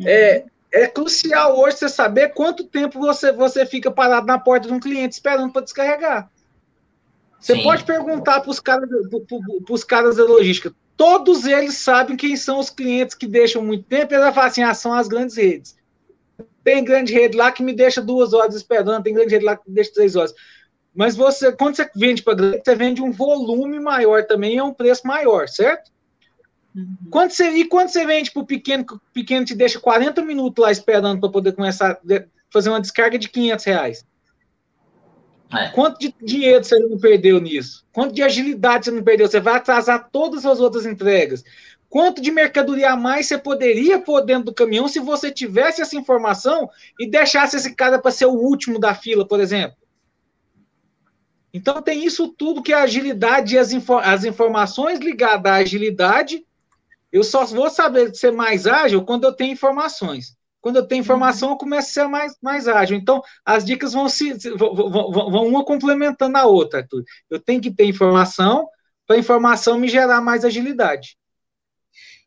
[0.00, 0.08] Uhum.
[0.08, 4.74] É, é crucial hoje você saber quanto tempo você você fica parado na porta de
[4.74, 6.30] um cliente esperando para descarregar.
[7.38, 7.62] Você Sim.
[7.62, 8.88] pode perguntar para os caras,
[9.86, 10.74] caras da logística.
[10.96, 14.12] Todos eles sabem quem são os clientes que deixam muito tempo.
[14.12, 15.76] Eles vão falar assim: ah, são as grandes redes.
[16.62, 19.68] Tem grande rede lá que me deixa duas horas esperando, tem grande rede lá que
[19.68, 20.34] me deixa três horas.
[20.94, 24.62] Mas você, quando você vende para grande, você vende um volume maior também e é
[24.62, 25.90] um preço maior, certo?
[26.74, 26.96] Uhum.
[27.10, 30.62] Quando você, e quando você vende para o pequeno, o pequeno te deixa 40 minutos
[30.62, 34.06] lá esperando para poder começar a fazer uma descarga de 500 reais?
[35.52, 35.68] É.
[35.70, 37.84] Quanto de dinheiro você não perdeu nisso?
[37.92, 39.28] Quanto de agilidade você não perdeu?
[39.28, 41.44] Você vai atrasar todas as outras entregas.
[41.88, 45.96] Quanto de mercadoria a mais você poderia pôr dentro do caminhão se você tivesse essa
[45.96, 49.76] informação e deixasse esse cara para ser o último da fila, por exemplo?
[51.52, 55.56] Então tem isso tudo que é a agilidade e as, info as informações ligadas à
[55.56, 56.46] agilidade.
[57.12, 60.36] Eu só vou saber ser mais ágil quando eu tenho informações.
[60.60, 62.96] Quando eu tenho informação, eu começo a ser mais, mais ágil.
[62.96, 67.02] Então, as dicas vão se vão, vão, vão uma complementando a outra, Arthur.
[67.30, 68.68] Eu tenho que ter informação
[69.06, 71.16] para a informação me gerar mais agilidade.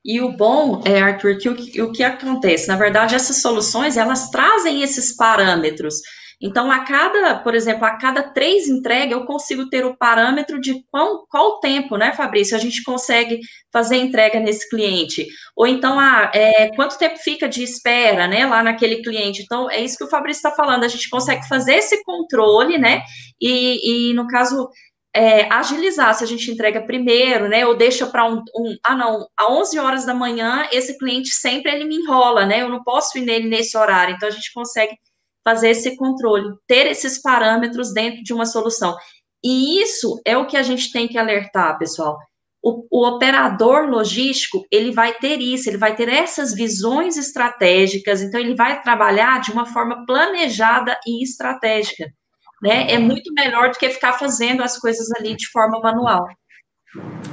[0.04, 2.68] E o bom, é, Arthur, que o, o que acontece?
[2.68, 5.96] Na verdade, essas soluções, elas trazem esses parâmetros.
[6.46, 10.84] Então, a cada, por exemplo, a cada três entregas, eu consigo ter o parâmetro de
[10.92, 13.40] qual, qual tempo, né, Fabrício, a gente consegue
[13.72, 15.26] fazer entrega nesse cliente.
[15.56, 19.42] Ou então, ah, é, quanto tempo fica de espera, né, lá naquele cliente.
[19.42, 23.04] Então, é isso que o Fabrício está falando, a gente consegue fazer esse controle, né,
[23.40, 24.68] e, e no caso,
[25.16, 29.30] é, agilizar, se a gente entrega primeiro, né, ou deixa para um, um, ah, não,
[29.38, 33.18] a 11 horas da manhã, esse cliente sempre ele me enrola, né, eu não posso
[33.18, 34.98] ir nele nesse horário, então a gente consegue
[35.44, 38.96] fazer esse controle, ter esses parâmetros dentro de uma solução.
[39.44, 42.18] E isso é o que a gente tem que alertar, pessoal.
[42.64, 48.40] O, o, operador logístico, ele vai ter isso, ele vai ter essas visões estratégicas, então
[48.40, 52.06] ele vai trabalhar de uma forma planejada e estratégica,
[52.62, 52.90] né?
[52.90, 56.26] É muito melhor do que ficar fazendo as coisas ali de forma manual.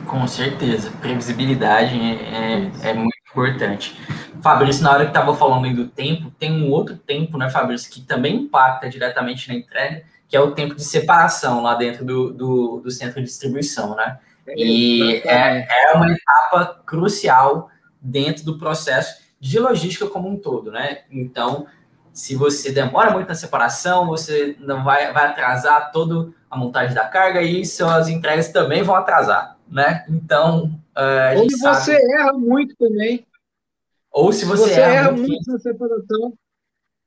[0.06, 3.98] Com certeza, previsibilidade é, é, é muito importante.
[4.42, 7.90] Fabrício, na hora que estava falando aí do tempo, tem um outro tempo, né, Fabrício,
[7.90, 12.32] que também impacta diretamente na entrega, que é o tempo de separação lá dentro do,
[12.32, 14.18] do, do centro de distribuição, né?
[14.56, 17.68] E é, é uma etapa crucial
[18.00, 21.00] dentro do processo de logística como um todo, né?
[21.10, 21.66] Então,
[22.12, 27.06] se você demora muito na separação, você não vai, vai atrasar toda a montagem da
[27.06, 30.04] carga e suas entregas também vão atrasar, né?
[30.08, 32.12] Então, uh, Ou você sabe...
[32.12, 33.24] erra muito também.
[34.10, 36.32] Ou se você, você erra, erra muito, muito na separação.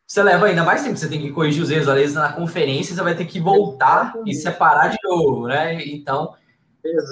[0.08, 2.96] Você leva ainda mais tempo, você tem que corrigir os erros, às vezes na conferência
[2.96, 4.32] você vai ter que voltar Exatamente.
[4.32, 5.84] e separar de novo, né?
[5.86, 6.36] Então,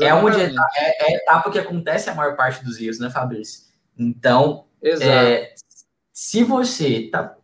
[0.01, 3.09] é onde é, é, é, a etapa que acontece a maior parte dos erros, né,
[3.09, 3.63] Fabrício?
[3.97, 5.53] Então, é,
[6.13, 7.35] se você está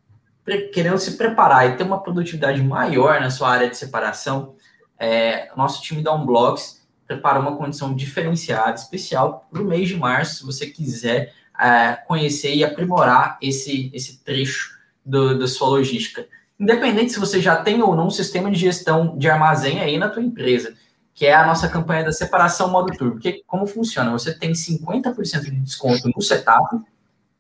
[0.74, 4.56] querendo se preparar e ter uma produtividade maior na sua área de separação,
[5.00, 10.38] é, nosso time da Unblocks preparou uma condição diferenciada, especial para o mês de março,
[10.38, 16.28] se você quiser é, conhecer e aprimorar esse, esse trecho do, da sua logística.
[16.60, 20.10] Independente se você já tem ou não um sistema de gestão de armazém aí na
[20.10, 20.74] tua empresa,
[21.14, 23.14] que é a nossa campanha da separação modo turbo.
[23.14, 24.12] Porque como funciona?
[24.12, 26.78] Você tem 50% de desconto no setup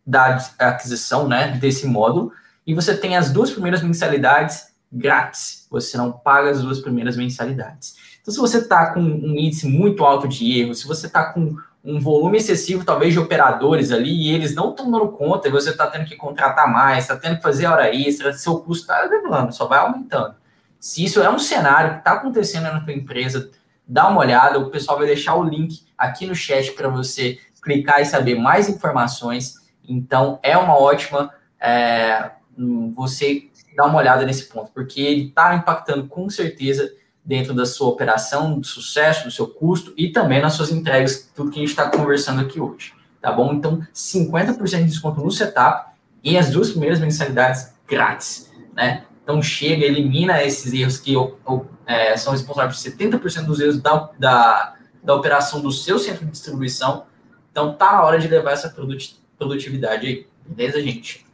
[0.05, 2.31] da aquisição né, desse módulo,
[2.65, 5.56] e você tem as duas primeiras mensalidades grátis.
[5.69, 7.95] Você não paga as duas primeiras mensalidades.
[8.21, 11.56] Então, se você está com um índice muito alto de erro, se você está com
[11.84, 15.69] um volume excessivo, talvez, de operadores ali, e eles não estão dando conta, e você
[15.69, 19.53] está tendo que contratar mais, está tendo que fazer hora extra, seu custo está elevando,
[19.53, 20.36] só vai aumentando.
[20.80, 23.49] Se isso é um cenário que está acontecendo na tua empresa,
[23.88, 28.01] dá uma olhada, o pessoal vai deixar o link aqui no chat para você clicar
[28.01, 29.56] e saber mais informações.
[29.88, 32.32] Então, é uma ótima é,
[32.93, 33.46] você
[33.77, 36.91] dar uma olhada nesse ponto, porque ele está impactando com certeza
[37.23, 41.51] dentro da sua operação, do sucesso, do seu custo e também nas suas entregas, tudo
[41.51, 43.53] que a gente está conversando aqui hoje, tá bom?
[43.53, 45.91] Então, 50% de desconto no setup
[46.23, 49.03] e as duas primeiras mensalidades grátis, né?
[49.21, 51.13] Então, chega, elimina esses erros que
[51.85, 56.31] é, são responsáveis por 70% dos erros da, da, da operação do seu centro de
[56.31, 57.06] distribuição.
[57.52, 58.73] Então, tá na hora de levar essa
[59.37, 61.27] produtividade aí, beleza, gente?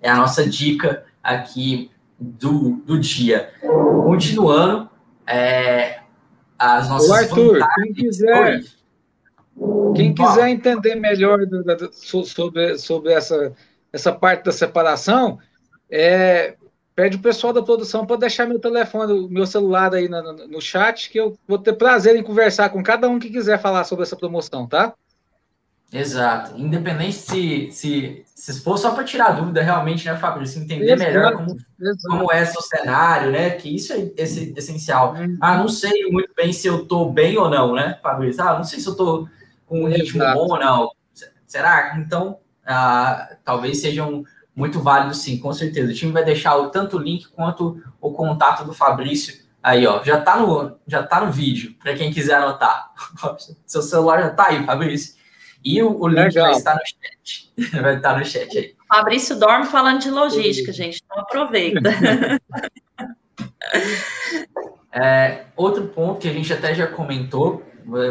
[0.00, 3.50] É a nossa dica aqui do, do dia.
[3.60, 4.88] Continuando,
[5.26, 6.00] é,
[6.58, 8.62] as nossas Ô Arthur, quem quiser,
[9.94, 13.52] quem quiser entender melhor do, do, sobre, sobre essa,
[13.92, 15.38] essa parte da separação,
[15.90, 16.56] é,
[16.94, 20.60] pede o pessoal da produção para deixar meu telefone, meu celular aí no, no, no,
[20.60, 24.04] chat, que eu vou ter prazer em conversar com cada um que quiser falar sobre
[24.04, 24.94] essa promoção, tá?
[25.98, 26.60] Exato.
[26.60, 30.18] Independente se, se, se for só para tirar dúvida, realmente, né?
[30.44, 31.56] Se entender exato, melhor como,
[32.06, 33.50] como é o cenário, né?
[33.50, 35.14] Que isso é esse, essencial.
[35.14, 35.36] Uhum.
[35.40, 38.30] Ah, não sei muito bem se eu tô bem ou não, né, Fábio?
[38.38, 39.28] Ah, não sei se eu tô
[39.66, 40.38] com um ritmo exato.
[40.38, 40.90] bom ou não.
[41.46, 41.96] Será?
[41.98, 44.24] Então, ah, talvez sejam
[44.54, 45.92] muito válidos, sim, com certeza.
[45.92, 50.02] O time vai deixar o, tanto o link quanto o contato do Fabrício aí, ó.
[50.02, 52.92] Já tá no, já tá no vídeo, para quem quiser anotar.
[53.66, 55.16] Seu celular já tá aí, Fabrício.
[55.64, 57.52] E o, o link vai estar no chat.
[57.82, 58.74] vai estar no chat aí.
[58.88, 61.90] Fabrício dorme falando de logística, gente, então aproveita.
[64.92, 67.62] é, outro ponto que a gente até já comentou,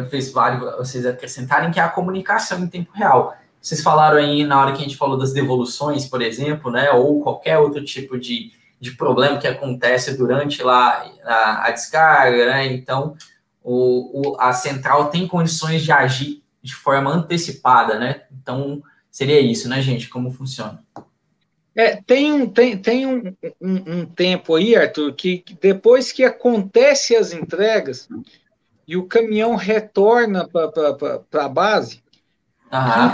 [0.10, 3.36] fez vale vocês acrescentarem, que é a comunicação em tempo real.
[3.62, 7.22] Vocês falaram aí na hora que a gente falou das devoluções, por exemplo, né, ou
[7.24, 12.68] qualquer outro tipo de, de problema que acontece durante lá a, a descarga, né?
[12.68, 13.16] Então,
[13.64, 18.24] o, o, a central tem condições de agir de forma antecipada, né?
[18.32, 20.10] Então, seria isso, né, gente?
[20.10, 20.84] Como funciona?
[21.76, 26.24] É, tem um, tem, tem um, um, um tempo aí, Arthur, que, que depois que
[26.24, 28.10] acontece as entregas
[28.88, 32.04] e o caminhão retorna para a base,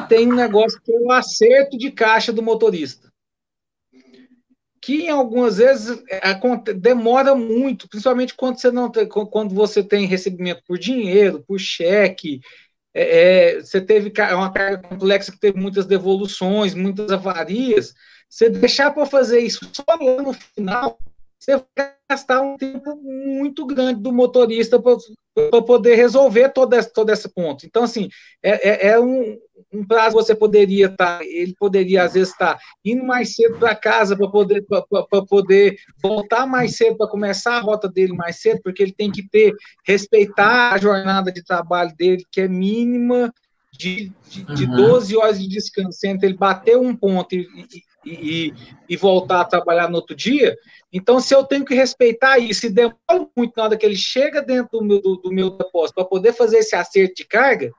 [0.08, 3.12] tem um negócio que é o acerto de caixa do motorista.
[4.80, 6.22] Que em algumas vezes é,
[6.74, 12.40] demora muito, principalmente quando você não tem, quando você tem recebimento por dinheiro, por cheque,
[12.94, 17.94] é, é, você teve uma carga complexa que teve muitas devoluções, muitas avarias.
[18.30, 20.98] Você deixar para fazer isso só lá no final,
[21.42, 27.10] você vai gastar um tempo muito grande do motorista para poder resolver todo esse, todo
[27.10, 27.66] esse ponto.
[27.66, 28.10] Então, assim,
[28.44, 29.40] é, é, é um,
[29.74, 33.34] um, prazo que você poderia estar, tá, ele poderia, às vezes, estar tá indo mais
[33.34, 34.64] cedo para casa para poder,
[35.28, 39.28] poder voltar mais cedo, para começar a rota dele mais cedo, porque ele tem que
[39.28, 43.34] ter, respeitar a jornada de trabalho dele, que é mínima
[43.72, 44.76] de, de, de uhum.
[44.76, 47.48] 12 horas de descanso, entre ele bater um ponto e,
[48.06, 48.54] e,
[48.90, 50.58] e, voltar a trabalhar no outro dia.
[50.92, 52.98] Então, se eu tenho que respeitar isso, e demora
[53.36, 56.34] muito na hora que ele chega dentro do meu, do, do meu depósito para poder
[56.34, 57.72] fazer esse acerto de carga,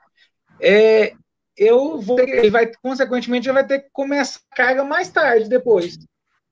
[0.61, 1.15] é,
[1.57, 5.99] eu vou, ele vai, consequentemente, ele vai ter que começar a carga mais tarde depois.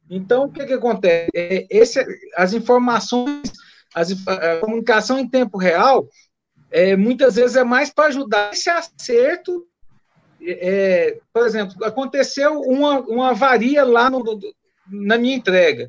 [0.08, 1.30] Então, o que, que acontece?
[1.34, 2.04] É, esse,
[2.36, 3.52] as informações,
[3.94, 6.08] as, a comunicação em tempo real,
[6.70, 9.66] é, muitas vezes é mais para ajudar esse acerto
[10.42, 14.22] é, por exemplo, aconteceu uma, uma avaria lá no,
[14.86, 15.88] na minha entrega.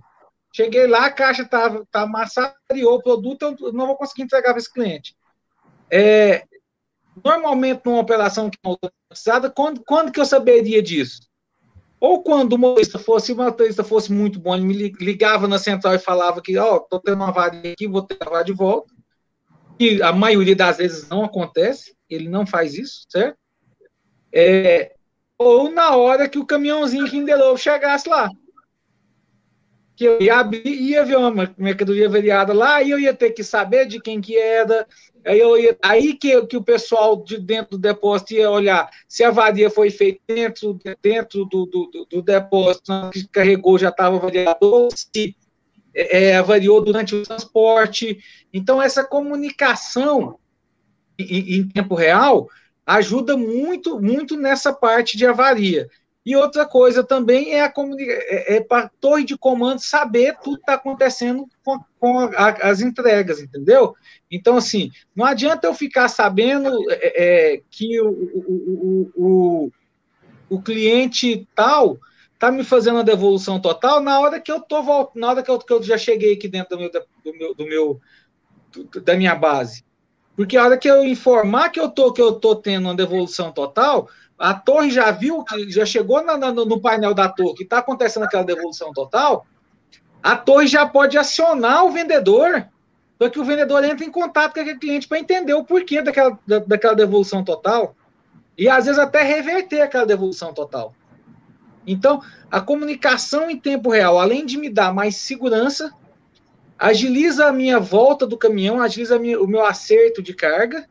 [0.54, 4.60] Cheguei lá, a caixa estava tá amassada, o produto, eu não vou conseguir entregar para
[4.60, 5.16] esse cliente.
[5.90, 6.44] É,
[7.24, 11.22] normalmente, numa operação que não automatizada, quando, quando que eu saberia disso?
[12.00, 15.60] Ou quando o motorista fosse, se o motorista fosse muito bom, ele me ligava na
[15.60, 18.92] central e falava que, ó, oh, estou tendo uma avaria aqui, vou levar de volta.
[19.80, 23.38] E a maioria das vezes não acontece, ele não faz isso, certo?
[24.34, 24.94] É,
[25.38, 28.30] ou na hora que o caminhãozinho Kinderlow chegasse lá.
[29.96, 33.44] Que eu ia abrir, ia ver uma mercadoria variada lá, e eu ia ter que
[33.44, 34.88] saber de quem que era,
[35.26, 39.24] aí, eu ia, aí que, que o pessoal de dentro do depósito ia olhar se
[39.24, 44.90] a varia foi feita dentro, dentro do, do, do depósito, que carregou já estava variado,
[44.94, 45.36] se
[45.94, 48.20] é, é, avariou durante o transporte.
[48.54, 50.40] Então, essa comunicação
[51.18, 52.48] em, em tempo real
[52.96, 55.90] ajuda muito, muito nessa parte de avaria.
[56.24, 60.58] E outra coisa também é a é, é para a torre de comando saber tudo
[60.58, 63.96] que está acontecendo com, com a, as entregas, entendeu?
[64.30, 69.72] Então, assim, não adianta eu ficar sabendo é, é, que o, o, o,
[70.48, 71.98] o, cliente tal
[72.36, 75.58] está me fazendo a devolução total na hora que eu tô na hora que eu,
[75.58, 78.02] que eu já cheguei aqui dentro do meu, do meu, do meu
[79.04, 79.84] da minha base.
[80.42, 83.52] Porque a hora que eu informar que eu tô, que eu tô tendo uma devolução
[83.52, 87.78] total, a torre já viu, já chegou na, na, no painel da torre que está
[87.78, 89.46] acontecendo aquela devolução total,
[90.24, 92.68] a torre já pode acionar o vendedor
[93.20, 96.36] para que o vendedor entre em contato com aquele cliente para entender o porquê daquela,
[96.48, 97.96] da, daquela devolução total
[98.58, 100.96] e às vezes até reverter aquela devolução total.
[101.86, 102.20] Então,
[102.50, 105.94] a comunicação em tempo real, além de me dar mais segurança,
[106.82, 110.90] agiliza a minha volta do caminhão, agiliza minha, o meu acerto de carga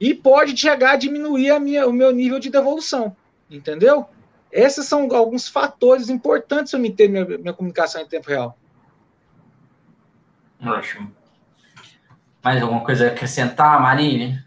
[0.00, 3.14] e pode chegar a diminuir a minha, o meu nível de devolução,
[3.50, 4.06] entendeu?
[4.50, 8.58] Esses são alguns fatores importantes para me ter minha, minha comunicação em tempo real.
[10.64, 11.14] Ótimo.
[12.42, 14.42] Mais alguma coisa a acrescentar, Marine?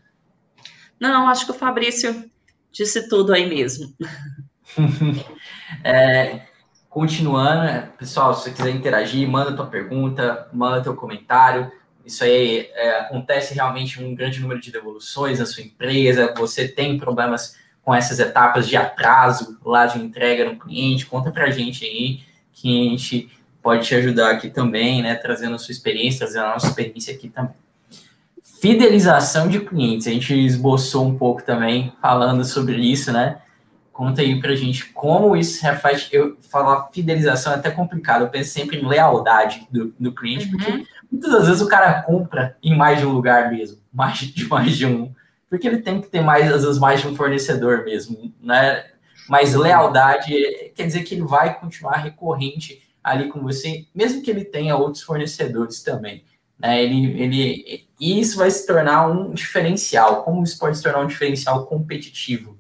[1.00, 2.28] Não, acho que o Fabrício
[2.72, 3.94] disse tudo aí mesmo.
[5.84, 6.48] é,
[6.94, 11.72] Continuando, né, pessoal, se você quiser interagir, manda tua pergunta, manda teu comentário.
[12.06, 16.32] Isso aí é, acontece realmente um grande número de devoluções na sua empresa.
[16.38, 21.08] Você tem problemas com essas etapas de atraso lá de entrega no cliente?
[21.08, 22.22] Conta para a gente aí
[22.52, 23.28] que a gente
[23.60, 25.16] pode te ajudar aqui também, né?
[25.16, 27.56] Trazendo a sua experiência, trazendo a nossa experiência aqui também.
[28.62, 33.42] Fidelização de clientes, a gente esboçou um pouco também falando sobre isso, né?
[33.94, 36.10] Conta aí pra gente como isso reflete.
[36.12, 38.24] Eu falar fidelização é até complicado.
[38.24, 40.52] Eu penso sempre em lealdade do, do cliente, uhum.
[40.52, 44.46] porque muitas das vezes o cara compra em mais de um lugar mesmo, mais de
[44.50, 45.14] mais de um.
[45.48, 48.84] porque ele tem que ter mais, às vezes, mais de um fornecedor mesmo, né?
[49.30, 50.34] Mas lealdade
[50.76, 55.04] quer dizer que ele vai continuar recorrente ali com você, mesmo que ele tenha outros
[55.04, 56.24] fornecedores também.
[56.58, 56.84] Né?
[56.84, 60.24] Ele, ele, e isso vai se tornar um diferencial.
[60.24, 62.53] Como isso pode se tornar um diferencial competitivo?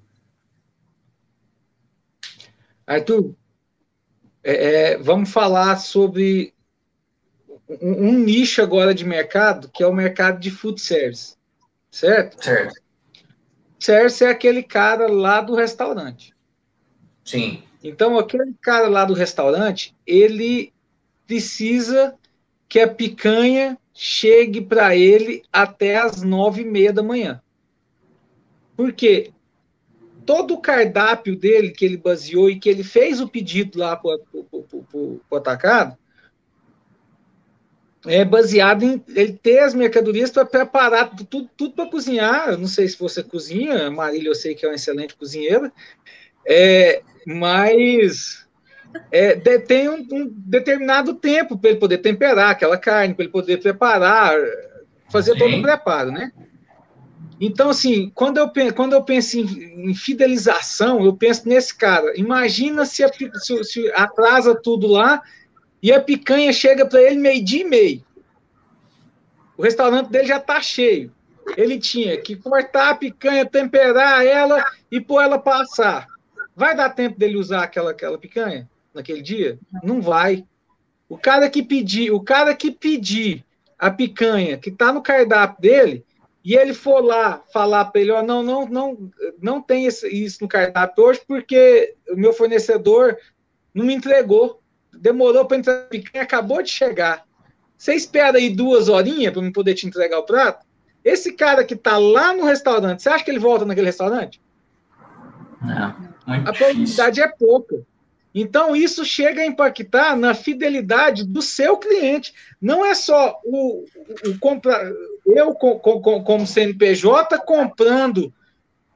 [2.94, 3.36] Arthur,
[4.44, 6.54] é, é, vamos falar sobre
[7.82, 11.36] um, um, nicho agora de mercado, que é o mercado de food service,
[11.90, 12.44] certo?
[12.44, 12.82] Certo.
[13.80, 16.34] Service é aquele cara lá do restaurante.
[17.24, 17.64] Sim.
[17.84, 20.74] Então, aquele cara lá do restaurante, ele
[21.28, 22.16] precisa
[22.70, 27.42] que a picanha chegue para ele até as nove e meia da manhã.
[28.76, 29.33] Por quê?
[30.26, 34.18] Todo o cardápio dele que ele baseou e que ele fez o pedido lá para
[35.32, 35.98] o atacado
[38.06, 42.50] é baseado em ele ter as mercadorias para preparar tudo, tudo para cozinhar.
[42.50, 45.72] Eu não sei se você cozinha, Marília, eu sei que é uma excelente cozinheira,
[46.46, 48.46] é, mas
[49.12, 53.58] é, tem um, um, determinado tempo para ele poder temperar aquela carne, para ele poder
[53.62, 54.36] preparar,
[55.10, 55.40] fazer Sim.
[55.40, 56.32] todo o preparo, né?
[57.46, 62.18] Então, assim, quando eu, quando eu penso em, em fidelização, eu penso nesse cara.
[62.18, 65.22] Imagina se, a, se, se atrasa tudo lá
[65.82, 68.04] e a picanha chega para ele meio-dia e meio.
[69.58, 71.12] O restaurante dele já está cheio.
[71.58, 76.08] Ele tinha que cortar a picanha, temperar ela e pôr ela passar.
[76.56, 79.60] Vai dar tempo dele usar aquela, aquela picanha naquele dia?
[79.84, 80.46] Não vai.
[81.10, 83.44] O cara que pedir, o cara que pedir
[83.78, 86.06] a picanha que está no cardápio dele,
[86.44, 90.48] e ele for lá falar para ele, ó, não, não, não, não tem isso no
[90.48, 93.18] cardápio hoje porque o meu fornecedor
[93.74, 94.62] não me entregou,
[94.94, 97.26] demorou para entrar picanha, acabou de chegar.
[97.78, 100.66] Você espera aí duas horinhas para me poder te entregar o prato?
[101.04, 104.42] Esse cara que está lá no restaurante, você acha que ele volta naquele restaurante?
[105.62, 107.86] Não, a probabilidade é pouca.
[108.36, 112.34] Então, isso chega a impactar na fidelidade do seu cliente.
[112.60, 113.86] Não é só o,
[114.26, 114.92] o, compra,
[115.26, 118.34] eu, com, com, como CNPJ, comprando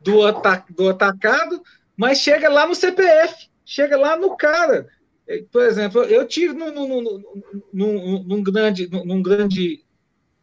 [0.01, 0.19] do,
[0.69, 1.61] do atacado,
[1.95, 4.88] mas chega lá no CPF, chega lá no cara.
[5.28, 7.21] É, por exemplo, eu tive num, num,
[7.73, 9.84] num, num grande, num grande,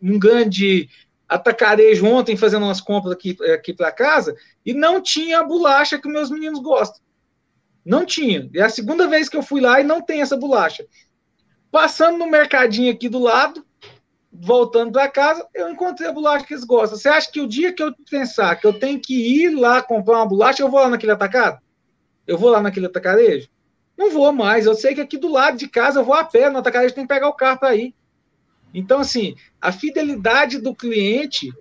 [0.00, 0.88] num grande
[1.28, 6.08] atacarejo ontem fazendo umas compras aqui, aqui para casa e não tinha a bolacha que
[6.08, 7.02] meus meninos gostam.
[7.84, 8.48] Não tinha.
[8.54, 10.86] É a segunda vez que eu fui lá e não tem essa bolacha.
[11.70, 13.64] Passando no mercadinho aqui do lado,
[14.40, 16.98] voltando para casa, eu encontrei a bolacha que eles gostam.
[16.98, 20.16] Você acha que o dia que eu pensar que eu tenho que ir lá comprar
[20.16, 21.60] uma bolacha, eu vou lá naquele atacado?
[22.26, 23.48] Eu vou lá naquele atacarejo?
[23.96, 24.66] Não vou mais.
[24.66, 27.04] Eu sei que aqui do lado de casa eu vou a pé, no atacarejo tem
[27.04, 27.94] que pegar o carro para ir.
[28.72, 31.52] Então, assim, a fidelidade do cliente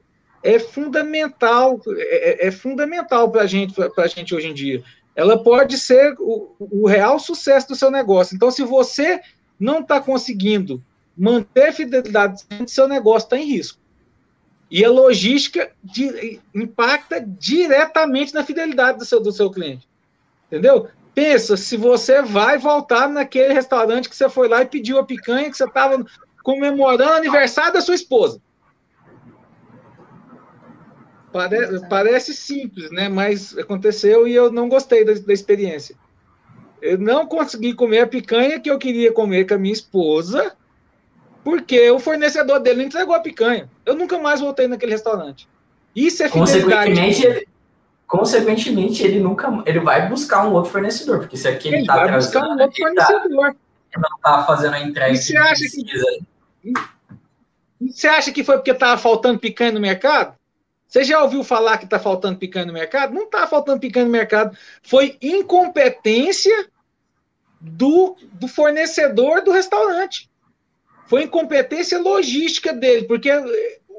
[0.42, 4.84] é fundamental, é, é, é fundamental para gente, a gente hoje em dia
[5.16, 8.36] ela pode ser o, o real sucesso do seu negócio.
[8.36, 9.22] Então, se você
[9.60, 10.84] não está conseguindo
[11.18, 13.80] manter fidelidade, seu negócio está em risco.
[14.70, 19.88] E a logística de, impacta diretamente na fidelidade do seu, do seu cliente.
[20.48, 20.88] Entendeu?
[21.14, 25.50] Pensa se você vai voltar naquele restaurante que você foi lá e pediu a picanha
[25.50, 26.04] que você estava
[26.44, 28.42] comemorando o aniversário da sua esposa.
[31.32, 33.10] Pare, parece simples, né?
[33.10, 35.96] Mas aconteceu e eu não gostei da, da, experiência.
[36.82, 40.56] Eu não consegui comer a picanha que eu queria comer com a minha esposa,
[41.44, 43.70] porque o fornecedor dele não entregou a picanha.
[43.86, 45.48] Eu nunca mais voltei naquele restaurante.
[45.96, 47.48] Isso é Consequentemente, ele,
[48.08, 52.16] consequentemente, ele nunca ele vai buscar um outro fornecedor, porque se aquele ele tá vai
[52.16, 53.56] buscar um outro tá fornecedor.
[53.92, 55.14] Tá, não tá fazendo a entrega.
[55.14, 56.74] E você acha que,
[57.82, 60.36] você acha que foi porque estava faltando picanha no mercado?
[60.88, 63.14] Você já ouviu falar que está faltando picanha no mercado?
[63.14, 64.56] Não está faltando picanha no mercado.
[64.82, 66.68] Foi incompetência
[67.60, 70.30] do, do fornecedor do restaurante.
[71.06, 73.30] Foi incompetência logística dele, porque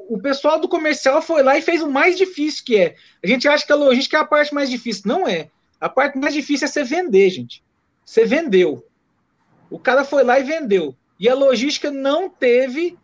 [0.07, 2.95] o pessoal do comercial foi lá e fez o mais difícil que é.
[3.23, 5.03] A gente acha que a logística é a parte mais difícil.
[5.05, 5.49] Não é.
[5.79, 7.63] A parte mais difícil é você vender, gente.
[8.03, 8.85] Você vendeu.
[9.69, 10.95] O cara foi lá e vendeu.
[11.19, 12.97] E a logística não teve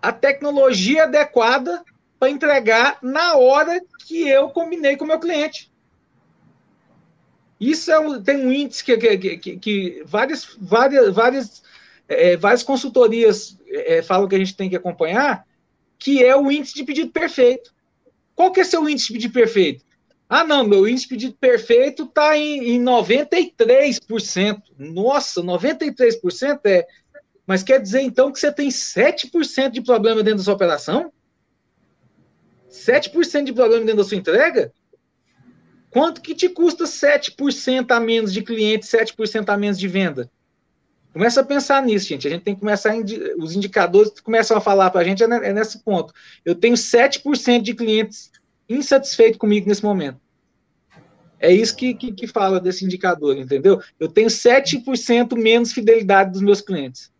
[0.00, 1.82] a tecnologia adequada
[2.18, 5.70] para entregar na hora que eu combinei com o meu cliente.
[7.60, 11.62] Isso é um, tem um índice que, que, que, que várias, várias, várias,
[12.08, 15.46] é, várias consultorias é, falam que a gente tem que acompanhar,
[15.98, 17.74] que é o índice de pedido perfeito.
[18.34, 19.84] Qual que é seu índice de pedido perfeito?
[20.28, 24.62] Ah, não, meu índice de pedido perfeito está em, em 93%.
[24.78, 26.86] Nossa, 93% é.
[27.46, 31.12] Mas quer dizer então que você tem 7% de problema dentro da sua operação?
[32.70, 34.72] 7% de problema dentro da sua entrega,
[35.90, 40.30] quanto que te custa 7% a menos de cliente, 7% a menos de venda?
[41.18, 42.28] Começa a pensar nisso, gente.
[42.28, 42.94] A gente tem que começar,
[43.38, 46.14] os indicadores começam a falar para a gente é, é nesse ponto.
[46.44, 48.30] Eu tenho 7% de clientes
[48.68, 50.20] insatisfeitos comigo nesse momento.
[51.40, 53.82] É isso que, que, que, fala desse indicador, entendeu?
[53.98, 57.10] Eu tenho 7% menos fidelidade dos meus clientes.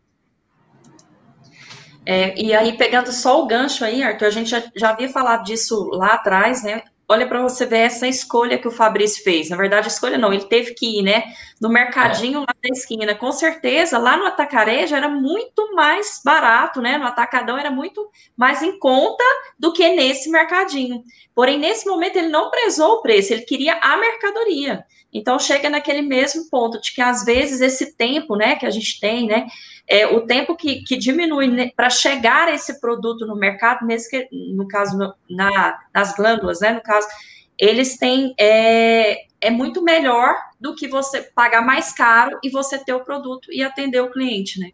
[2.07, 5.43] É, e aí, pegando só o gancho aí, Arthur, a gente já, já havia falado
[5.43, 6.85] disso lá atrás, né?
[7.09, 9.49] Olha para você ver essa escolha que o Fabrício fez.
[9.49, 11.25] Na verdade, escolha não, ele teve que ir, né?
[11.59, 12.41] No mercadinho é.
[12.41, 13.15] lá da esquina.
[13.15, 16.99] Com certeza, lá no Atacarejo era muito mais barato, né?
[16.99, 19.25] No Atacadão era muito mais em conta
[19.59, 21.03] do que nesse mercadinho.
[21.35, 24.85] Porém, nesse momento, ele não prezou o preço, ele queria a mercadoria.
[25.11, 29.01] Então, chega naquele mesmo ponto de que, às vezes, esse tempo, né, que a gente
[29.01, 29.47] tem, né?
[29.89, 34.29] É, o tempo que, que diminui né, para chegar esse produto no mercado, mesmo que,
[34.55, 37.09] no caso, no, na, nas glândulas, né, no caso,
[37.59, 42.93] eles têm, é, é muito melhor do que você pagar mais caro e você ter
[42.93, 44.71] o produto e atender o cliente, né?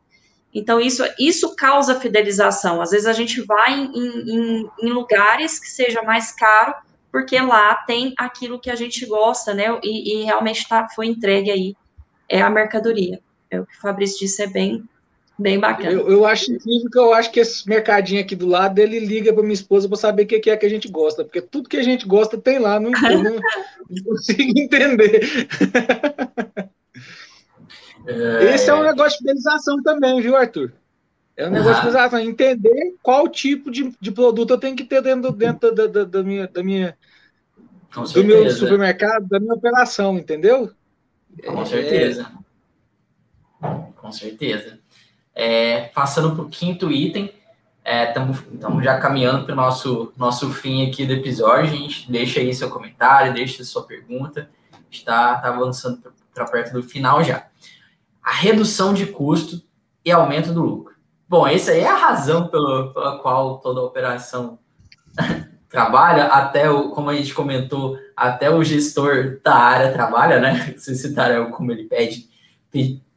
[0.53, 2.81] Então, isso, isso causa fidelização.
[2.81, 6.75] Às vezes a gente vai em, em, em lugares que seja mais caro,
[7.11, 9.65] porque lá tem aquilo que a gente gosta, né?
[9.83, 11.77] E, e realmente tá, foi entregue aí
[12.29, 13.21] é a mercadoria.
[13.51, 14.85] É o que o Fabrício disse, é bem,
[15.39, 15.91] Bem bacana.
[15.91, 19.33] Eu, eu acho incrível que eu acho que esse mercadinho aqui do lado, ele liga
[19.33, 21.77] para minha esposa para saber o que é que a gente gosta, porque tudo que
[21.77, 23.23] a gente gosta tem lá, não, não,
[23.91, 25.49] não consigo entender.
[28.07, 28.55] É...
[28.55, 30.73] Esse é um negócio de fidelização também, viu, Arthur?
[31.37, 35.03] É um negócio de fidelização, entender qual tipo de, de produto eu tenho que ter
[35.03, 36.97] dentro, dentro da, da, da minha, da minha
[38.13, 40.71] do meu supermercado, da minha operação, entendeu?
[41.45, 42.31] Com certeza.
[43.63, 43.75] É...
[43.97, 44.84] Com certeza.
[45.35, 47.33] É, passando para o quinto item,
[47.85, 48.39] estamos
[48.81, 51.65] é, já caminhando para o nosso, nosso fim aqui do episódio.
[51.65, 54.49] A gente deixa aí seu comentário, deixa sua pergunta.
[54.91, 56.01] Está tá avançando
[56.33, 57.47] para perto do final já.
[58.23, 59.61] A redução de custo
[60.05, 60.95] e aumento do lucro.
[61.29, 64.59] Bom, essa aí é a razão pela, pela qual toda a operação
[65.69, 70.75] trabalha, até o, como a gente comentou, até o gestor da área trabalha, né?
[70.79, 72.29] Citar como ele pede,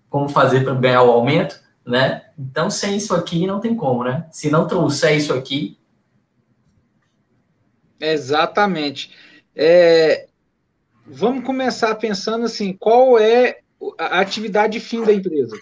[0.09, 2.25] como fazer para ganhar o aumento né?
[2.37, 4.27] Então, sem isso aqui não tem como, né?
[4.29, 5.79] Se não trouxer isso aqui.
[7.97, 9.11] Exatamente.
[9.55, 10.27] É,
[11.05, 13.59] vamos começar pensando assim: qual é
[13.97, 15.57] a atividade fim da empresa?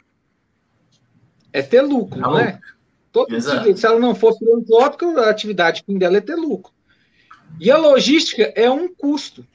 [1.54, 2.60] É ter lucro, não, é?
[3.12, 6.74] Todo se ela não for filantrópica, a atividade fim dela é ter lucro.
[7.60, 9.46] E a logística é um custo.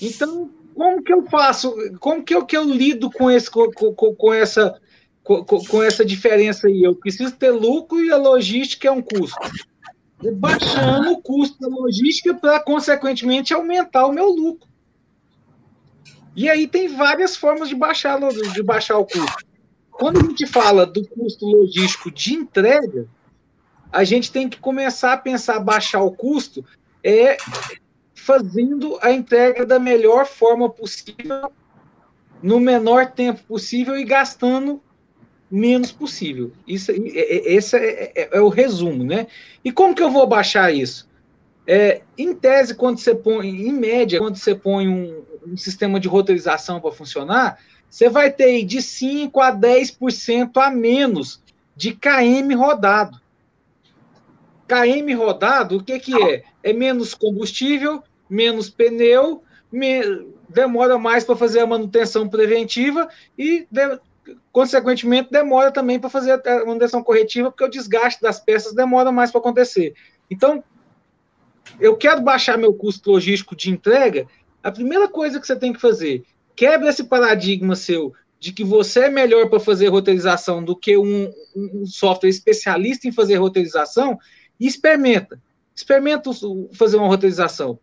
[0.00, 1.74] Então, como que eu faço?
[1.98, 4.80] Como que eu, que eu lido com, esse, com, com, com essa
[5.26, 6.84] com, com, essa diferença aí.
[6.84, 9.36] Eu preciso ter lucro e a logística é um custo.
[10.22, 14.68] E baixando o custo da logística para, consequentemente, aumentar o meu lucro.
[16.36, 18.20] E aí tem várias formas de baixar,
[18.52, 19.44] de baixar o custo.
[19.90, 23.08] Quando a gente fala do custo logístico de entrega,
[23.90, 26.64] a gente tem que começar a pensar baixar o custo
[27.02, 27.36] é
[28.14, 31.50] fazendo a entrega da melhor forma possível,
[32.42, 34.82] no menor tempo possível e gastando
[35.50, 36.52] menos possível.
[36.66, 39.26] Isso, esse é, é, é, o resumo, né?
[39.64, 41.08] E como que eu vou baixar isso?
[41.66, 46.08] É, em tese, quando você põe, em média, quando você põe um, um sistema de
[46.08, 51.42] roteirização para funcionar, você vai ter de 5 a 10% a menos
[51.74, 53.20] de KM rodado.
[54.66, 56.42] KM rodado, o que, que é?
[56.62, 64.00] É menos combustível, menos pneu, me, demora mais para fazer a manutenção preventiva e de,
[64.52, 69.30] consequentemente, demora também para fazer a manutenção corretiva, porque o desgaste das peças demora mais
[69.30, 69.94] para acontecer.
[70.30, 70.62] Então,
[71.80, 74.26] eu quero baixar meu custo logístico de entrega,
[74.62, 76.24] a primeira coisa que você tem que fazer,
[76.54, 81.30] quebra esse paradigma seu de que você é melhor para fazer roteirização do que um,
[81.54, 84.18] um, software especialista em fazer roteirização
[84.58, 85.40] e experimenta.
[85.74, 86.30] Experimenta
[86.72, 87.78] fazer uma roteirização.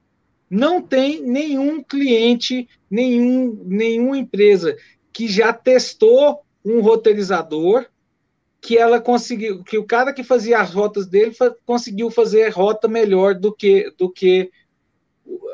[0.50, 4.78] Não tem nenhum cliente, nenhum, nenhuma empresa
[5.14, 7.86] que já testou um roteirizador
[8.60, 12.88] que ela conseguiu, que o cara que fazia as rotas dele fa conseguiu fazer rota
[12.88, 14.50] melhor do que do que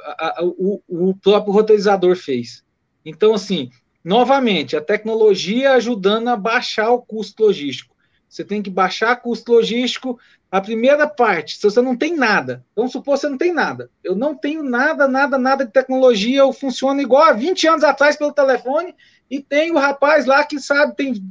[0.05, 2.64] a, a, o, o próprio roteirizador fez.
[3.03, 3.72] Então, assim,
[4.03, 7.95] novamente, a tecnologia ajudando a baixar o custo logístico.
[8.28, 10.20] Você tem que baixar o custo logístico.
[10.51, 13.89] A primeira parte, se você não tem nada, vamos supor que você não tem nada.
[14.03, 18.16] Eu não tenho nada, nada, nada de tecnologia, eu funciono igual há 20 anos atrás
[18.16, 18.95] pelo telefone
[19.30, 21.23] e tem o rapaz lá que sabe, tem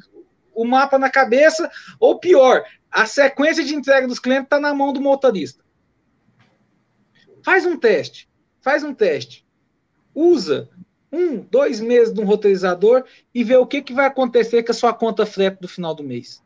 [0.55, 4.93] o mapa na cabeça, ou pior, a sequência de entrega dos clientes está na mão
[4.93, 5.65] do motorista.
[7.45, 8.29] Faz um teste.
[8.61, 9.47] Faz um teste.
[10.15, 10.69] Usa
[11.13, 14.75] um, dois meses de um roteirizador e vê o que, que vai acontecer com a
[14.75, 16.43] sua conta frete do final do mês.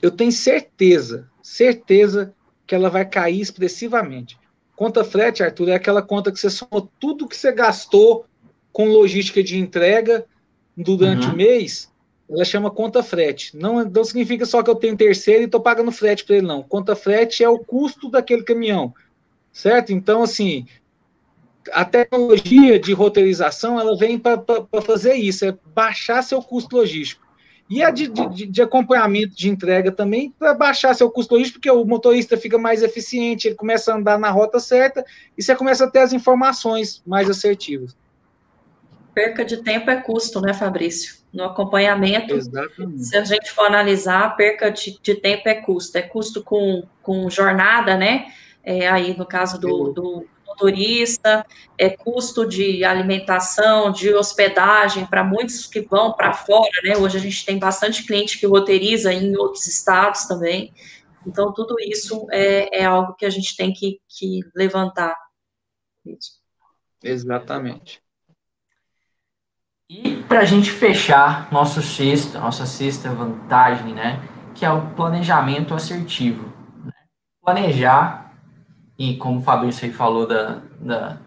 [0.00, 2.34] Eu tenho certeza, certeza
[2.66, 4.38] que ela vai cair expressivamente.
[4.74, 8.26] Conta frete, Arthur, é aquela conta que você soma tudo que você gastou
[8.72, 10.24] com logística de entrega
[10.76, 11.34] durante uhum.
[11.34, 11.92] o mês,
[12.28, 13.56] ela chama conta frete.
[13.56, 16.62] Não, não significa só que eu tenho terceiro e estou pagando frete para ele, não.
[16.62, 18.94] Conta frete é o custo daquele caminhão,
[19.52, 19.92] certo?
[19.92, 20.66] Então, assim,
[21.70, 24.42] a tecnologia de roteirização ela vem para
[24.82, 27.22] fazer isso, é baixar seu custo logístico.
[27.70, 31.70] E a de, de, de acompanhamento de entrega também, para baixar seu custo logístico, porque
[31.70, 35.04] o motorista fica mais eficiente, ele começa a andar na rota certa
[35.36, 37.96] e você começa a ter as informações mais assertivas.
[39.14, 41.22] Perca de tempo é custo, né, Fabrício?
[41.32, 43.04] No acompanhamento, Exatamente.
[43.04, 45.96] se a gente for analisar, perca de, de tempo é custo.
[45.96, 48.26] É custo com, com jornada, né?
[48.62, 51.44] É, aí no caso do, do motorista,
[51.78, 56.96] é custo de alimentação, de hospedagem para muitos que vão para fora, né?
[56.96, 60.72] Hoje a gente tem bastante cliente que roteiriza em outros estados também.
[61.26, 65.16] Então, tudo isso é, é algo que a gente tem que, que levantar.
[67.02, 68.02] Exatamente.
[69.92, 74.22] E para a gente fechar nosso sexto, nossa sexta vantagem, né?
[74.54, 76.50] Que é o planejamento assertivo.
[76.82, 76.92] Né?
[77.44, 78.32] Planejar
[78.98, 81.18] e como o Fabrício aí falou da, da,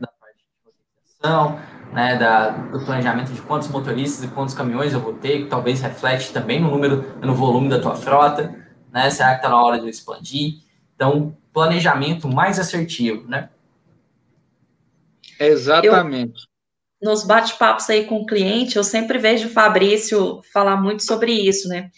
[0.00, 1.60] da parte de organização,
[1.92, 5.80] né, da, do planejamento de quantos motoristas e quantos caminhões eu vou ter, que talvez
[5.80, 8.54] reflete também no número, no volume da tua frota,
[8.90, 10.62] né, será que está na hora de eu expandir?
[10.96, 13.50] Então, planejamento mais assertivo, né?
[15.38, 16.42] Exatamente.
[16.42, 16.57] Eu,
[17.00, 21.68] nos bate-papos aí com o cliente, eu sempre vejo o Fabrício falar muito sobre isso,
[21.68, 21.90] né?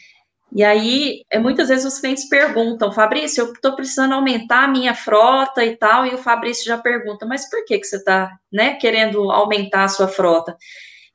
[0.52, 4.94] E aí, é, muitas vezes os clientes perguntam, Fabrício, eu estou precisando aumentar a minha
[4.94, 8.74] frota e tal, e o Fabrício já pergunta, mas por que, que você está né,
[8.74, 10.56] querendo aumentar a sua frota?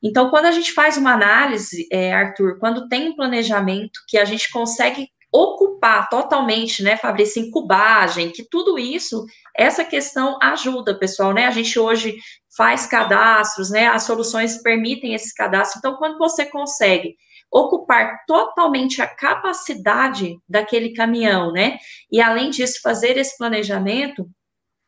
[0.02, 4.24] Então, quando a gente faz uma análise, é, Arthur, quando tem um planejamento que a
[4.24, 11.46] gente consegue ocupar totalmente, né, Fabrício, incubagem, que tudo isso, essa questão ajuda, pessoal, né?
[11.46, 12.16] A gente hoje
[12.56, 13.88] faz cadastros, né?
[13.88, 15.80] As soluções permitem esse cadastro.
[15.80, 17.16] Então, quando você consegue
[17.52, 21.78] ocupar totalmente a capacidade daquele caminhão, né?
[22.12, 24.28] E além disso, fazer esse planejamento,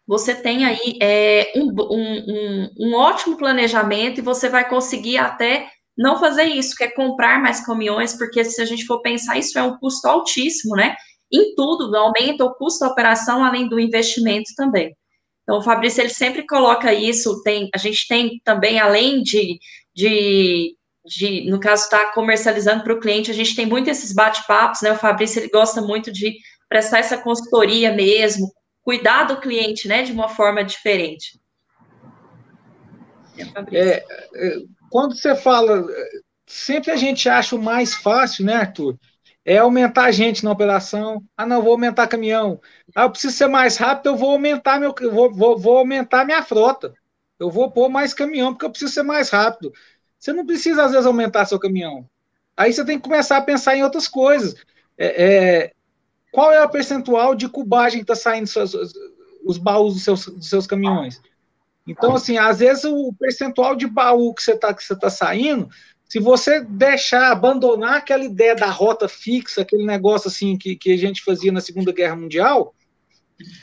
[0.06, 5.70] você tem aí é, um, um, um, um ótimo planejamento e você vai conseguir até
[5.98, 9.58] não fazer isso, que é comprar mais caminhões, porque se a gente for pensar, isso
[9.58, 10.96] é um custo altíssimo, né?
[11.32, 14.96] Em tudo, aumenta o custo da operação, além do investimento também.
[15.48, 19.58] Então, o Fabrício, ele sempre coloca isso, tem, a gente tem também, além de,
[19.96, 20.76] de
[21.08, 24.82] de, no caso, estar tá comercializando para o cliente, a gente tem muito esses bate-papos,
[24.82, 24.92] né?
[24.92, 26.38] O Fabrício ele gosta muito de
[26.68, 28.52] prestar essa consultoria mesmo,
[28.84, 31.40] cuidar do cliente, né, de uma forma diferente.
[33.72, 34.58] É, é,
[34.90, 35.86] quando você fala,
[36.46, 38.98] sempre a gente acha o mais fácil, né, Arthur?
[39.50, 41.24] É aumentar a gente na operação.
[41.38, 42.60] Ah, não, vou aumentar caminhão.
[42.94, 46.44] Ah, eu preciso ser mais rápido, eu vou aumentar meu, vou, vou, vou aumentar minha
[46.44, 46.94] frota.
[47.40, 49.72] Eu vou pôr mais caminhão porque eu preciso ser mais rápido.
[50.20, 52.06] Você não precisa, às vezes, aumentar seu caminhão.
[52.58, 54.54] Aí você tem que começar a pensar em outras coisas.
[54.98, 55.72] É, é,
[56.30, 58.74] qual é o percentual de cubagem que está saindo seus,
[59.46, 61.22] os baús dos seus, dos seus caminhões?
[61.88, 65.70] Então, assim, às vezes o percentual de baú que você está tá saindo,
[66.08, 70.98] se você deixar, abandonar aquela ideia da rota fixa, aquele negócio assim que, que a
[70.98, 72.74] gente fazia na Segunda Guerra Mundial,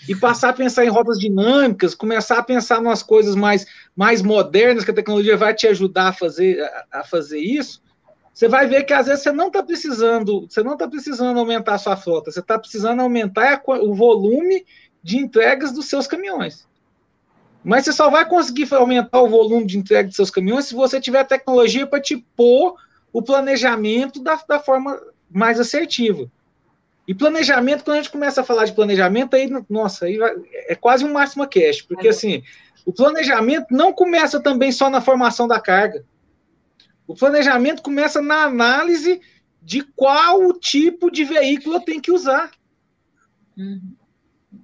[0.09, 3.67] e passar a pensar em rotas dinâmicas, começar a pensar nas coisas mais,
[3.97, 7.83] mais modernas que a tecnologia vai te ajudar a fazer, a, a fazer isso,
[8.33, 11.75] você vai ver que às vezes você não está precisando, você não está precisando aumentar
[11.75, 14.65] a sua frota, você está precisando aumentar o volume
[15.03, 16.67] de entregas dos seus caminhões.
[17.65, 21.01] Mas você só vai conseguir aumentar o volume de entrega dos seus caminhões se você
[21.01, 22.77] tiver tecnologia para te pôr
[23.13, 25.01] o planejamento da, da forma
[25.31, 26.31] mais assertiva.
[27.09, 30.19] E planejamento, quando a gente começa a falar de planejamento, aí, nossa, aí
[30.69, 32.43] é quase um máximo cash, porque assim,
[32.85, 36.05] o planejamento não começa também só na formação da carga.
[37.07, 39.21] O planejamento começa na análise
[39.63, 42.51] de qual o tipo de veículo eu tenho que usar.
[43.57, 43.95] Uhum.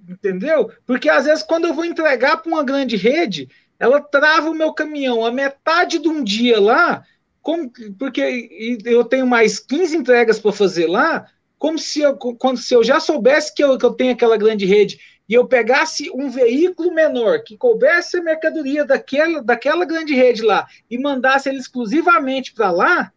[0.07, 0.71] Entendeu?
[0.85, 4.73] Porque às vezes, quando eu vou entregar para uma grande rede, ela trava o meu
[4.73, 7.03] caminhão a metade de um dia lá,
[7.41, 11.25] como, porque eu tenho mais 15 entregas para fazer lá,
[11.57, 14.65] como se eu, quando, se eu já soubesse que eu, que eu tenho aquela grande
[14.65, 20.41] rede e eu pegasse um veículo menor que coubesse a mercadoria daquela, daquela grande rede
[20.41, 23.13] lá e mandasse ele exclusivamente para lá,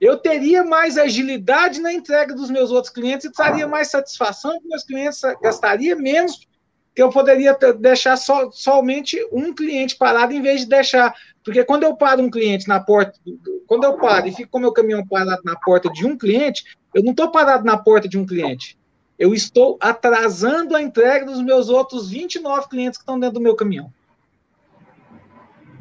[0.00, 4.68] eu teria mais agilidade na entrega dos meus outros clientes e traria mais satisfação para
[4.68, 6.46] meus clientes, gastaria menos
[6.94, 11.14] que eu poderia deixar só, somente um cliente parado em vez de deixar.
[11.44, 13.18] Porque quando eu paro um cliente na porta,
[13.66, 17.02] quando eu paro e fico com meu caminhão parado na porta de um cliente, eu
[17.02, 18.76] não estou parado na porta de um cliente.
[19.18, 23.54] Eu estou atrasando a entrega dos meus outros 29 clientes que estão dentro do meu
[23.54, 23.92] caminhão.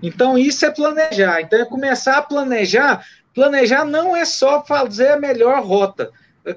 [0.02, 1.42] Então, isso é planejar.
[1.42, 3.04] Então, é começar a planejar.
[3.38, 6.12] Planejar não é só fazer a melhor rota.
[6.44, 6.56] É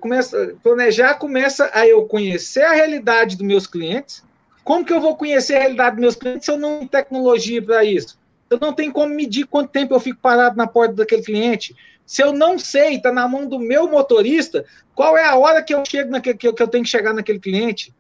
[0.62, 4.24] planejar começa a eu conhecer a realidade dos meus clientes,
[4.64, 7.60] como que eu vou conhecer a realidade dos meus clientes se eu não tenho tecnologia
[7.60, 8.18] para isso?
[8.48, 11.76] Eu não tenho como medir quanto tempo eu fico parado na porta daquele cliente.
[12.06, 14.64] Se eu não sei, está na mão do meu motorista,
[14.94, 17.92] qual é a hora que eu chego naquele, que eu tenho que chegar naquele cliente?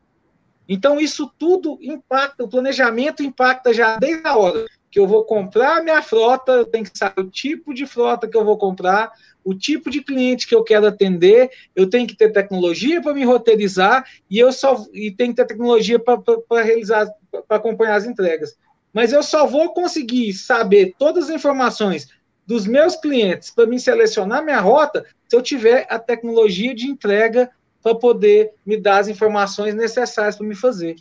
[0.66, 5.82] Então, isso tudo impacta, o planejamento impacta já desde a hora que eu vou comprar
[5.82, 9.12] minha frota, eu tenho que saber o tipo de frota que eu vou comprar,
[9.44, 13.24] o tipo de cliente que eu quero atender, eu tenho que ter tecnologia para me
[13.24, 17.06] roteirizar e eu só e tem que ter tecnologia para realizar,
[17.46, 18.56] para acompanhar as entregas.
[18.92, 22.08] Mas eu só vou conseguir saber todas as informações
[22.46, 27.48] dos meus clientes para me selecionar minha rota se eu tiver a tecnologia de entrega
[27.80, 30.96] para poder me dar as informações necessárias para me fazer.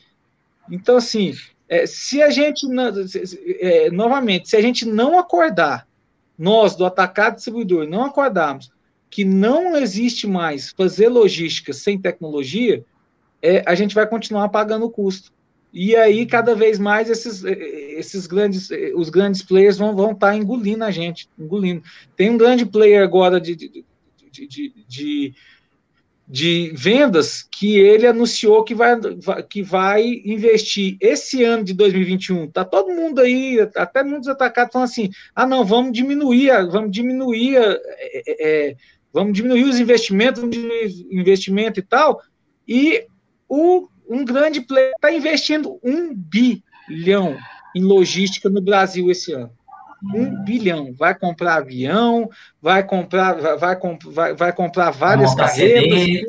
[0.72, 1.34] Então, assim,
[1.70, 2.65] é, se a gente,
[3.59, 5.88] é, novamente, se a gente não acordar
[6.36, 8.72] nós do atacado distribuidor não acordarmos
[9.09, 12.84] que não existe mais fazer logística sem tecnologia,
[13.41, 15.32] é, a gente vai continuar pagando o custo.
[15.72, 20.36] E aí, cada vez mais, esses, esses grandes, os grandes players vão, vão estar tá
[20.36, 21.84] engolindo a gente, engolindo.
[22.15, 23.86] Tem um grande player agora de, de,
[24.32, 25.34] de, de
[26.30, 28.95] de vendas que ele anunciou que vai,
[29.49, 32.51] que vai investir esse ano de 2021.
[32.51, 37.57] Tá todo mundo aí, até muitos atacados falando assim: ah, não, vamos diminuir, vamos diminuir,
[37.57, 37.80] é,
[38.27, 38.75] é,
[39.11, 42.21] vamos diminuir os investimentos, vamos diminuir investimento e tal.
[42.67, 43.07] E
[43.47, 47.36] o, um grande player está investindo um bilhão
[47.75, 49.51] em logística no Brasil esse ano
[50.04, 50.93] um bilhão.
[50.93, 52.30] Vai comprar avião,
[52.62, 56.26] vai comprar, vai, vai, vai comprar várias carreiras.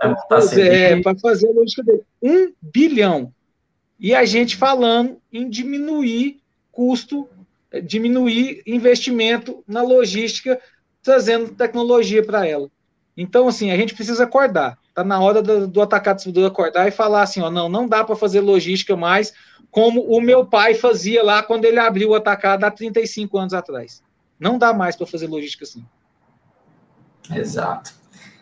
[0.00, 2.02] É, para fazer a logística dele.
[2.22, 3.32] Um bilhão.
[3.98, 6.40] E a gente falando em diminuir
[6.70, 7.28] custo,
[7.84, 10.60] diminuir investimento na logística,
[11.02, 12.70] trazendo tecnologia para ela.
[13.16, 14.78] Então, assim, a gente precisa acordar.
[14.98, 18.02] Está na hora do, do atacado distribuidor acordar e falar assim: ó, não, não dá
[18.02, 19.32] para fazer logística mais
[19.70, 24.02] como o meu pai fazia lá quando ele abriu o atacado há 35 anos atrás.
[24.40, 25.84] Não dá mais para fazer logística assim.
[27.32, 27.92] Exato.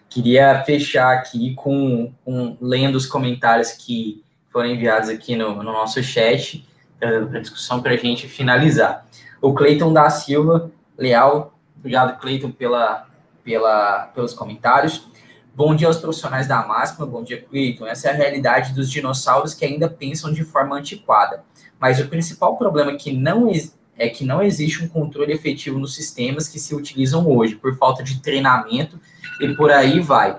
[0.09, 6.03] Queria fechar aqui com, com lendo os comentários que foram enviados aqui no, no nosso
[6.03, 6.67] chat
[6.99, 9.07] para discussão para a gente finalizar.
[9.43, 13.07] O Cleiton da Silva, leal, obrigado Cleiton pela,
[13.45, 15.07] pela, pelos comentários.
[15.57, 17.87] Bom dia aos profissionais da máxima, bom dia, Cleiton.
[17.87, 21.43] Essa é a realidade dos dinossauros que ainda pensam de forma antiquada.
[21.81, 23.51] Mas o principal problema é que não
[23.97, 28.03] é que não existe um controle efetivo nos sistemas que se utilizam hoje, por falta
[28.05, 29.01] de treinamento
[29.41, 30.39] e por aí vai.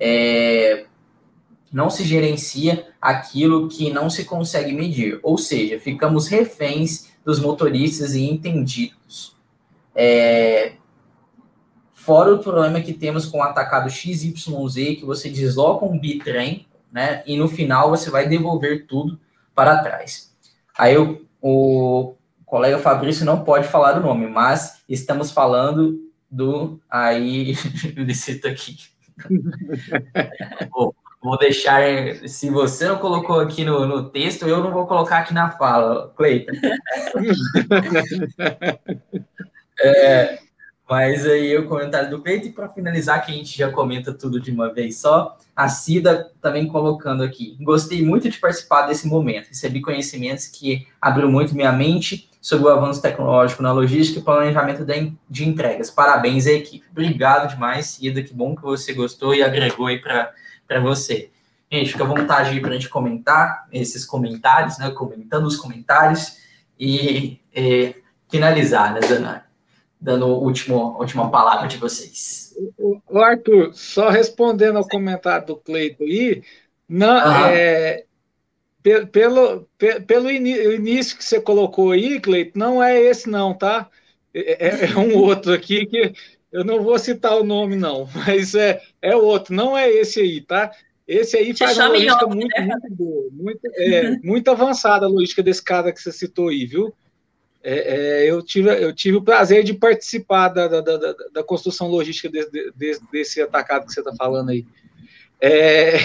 [0.00, 0.86] É,
[1.70, 8.14] não se gerencia aquilo que não se consegue medir, ou seja, ficamos reféns dos motoristas
[8.14, 9.36] e entendidos.
[9.94, 10.72] É,
[12.04, 17.22] Fora o problema que temos com o atacado XYZ, que você desloca um bitrem, né?
[17.26, 19.18] E no final você vai devolver tudo
[19.54, 20.30] para trás.
[20.76, 25.98] Aí o, o colega Fabrício não pode falar o nome, mas estamos falando
[26.30, 26.78] do.
[26.90, 27.54] Aí,
[27.96, 28.76] licito aqui.
[30.70, 31.80] vou, vou deixar.
[32.28, 36.12] Se você não colocou aqui no, no texto, eu não vou colocar aqui na fala,
[36.14, 36.52] Cleiton.
[39.80, 40.38] é,
[40.88, 44.38] mas aí o comentário do Peito, e para finalizar, que a gente já comenta tudo
[44.38, 47.56] de uma vez só, a Cida também colocando aqui.
[47.60, 49.48] Gostei muito de participar desse momento.
[49.48, 54.84] Recebi conhecimentos que abriu muito minha mente sobre o avanço tecnológico na logística e planejamento
[55.30, 55.90] de entregas.
[55.90, 56.84] Parabéns à equipe.
[56.90, 58.22] Obrigado demais, Cida.
[58.22, 61.30] Que bom que você gostou e agregou aí para você.
[61.72, 64.90] Gente, fica à vontade aí para a gente comentar esses comentários, né?
[64.90, 66.36] Comentando os comentários
[66.78, 67.96] e, e
[68.28, 69.43] finalizar, né, Zanari?
[70.04, 72.54] Dando a última, última palavra de vocês.
[72.78, 76.42] O, Arthur, só respondendo ao comentário do Cleito aí,
[76.86, 78.04] não, é,
[79.10, 79.66] pelo,
[80.06, 83.88] pelo início que você colocou aí, Cleito, não é esse não, tá?
[84.34, 86.12] É, é, é, um outro aqui que
[86.52, 90.42] eu não vou citar o nome não, mas é, é outro, não é esse aí,
[90.42, 90.70] tá?
[91.08, 92.66] Esse aí faz uma logística muito, né?
[92.66, 96.94] muito boa, muito, é, muito avançada a logística desse cara que você citou aí, viu?
[97.66, 101.88] É, é, eu, tive, eu tive o prazer de participar da, da, da, da construção
[101.88, 104.66] logística de, de, desse atacado que você está falando aí.
[105.40, 105.96] É,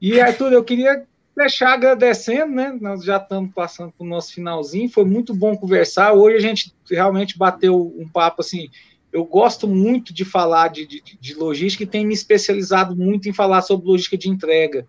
[0.00, 2.76] e, Arthur, eu queria fechar agradecendo, né?
[2.80, 4.88] Nós já estamos passando para o nosso finalzinho.
[4.88, 6.14] Foi muito bom conversar.
[6.14, 8.70] Hoje a gente realmente bateu um papo assim.
[9.12, 13.34] Eu gosto muito de falar de, de, de logística e tenho me especializado muito em
[13.34, 14.86] falar sobre logística de entrega,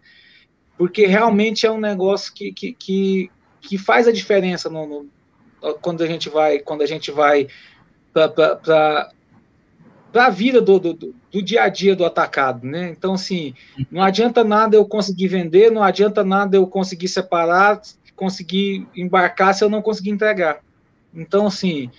[0.77, 5.09] porque realmente é um negócio que, que, que, que faz a diferença no, no,
[5.82, 7.47] quando a gente vai quando a gente vai
[8.14, 9.12] para
[10.14, 12.89] a vida do, do, do, dia a dia do atacado, né?
[12.89, 13.53] Então, assim,
[13.89, 17.82] não adianta nada eu conseguir vender, não adianta nada eu conseguir separar,
[18.16, 20.59] conseguir embarcar se eu não conseguir entregar.
[21.14, 21.89] Então, assim,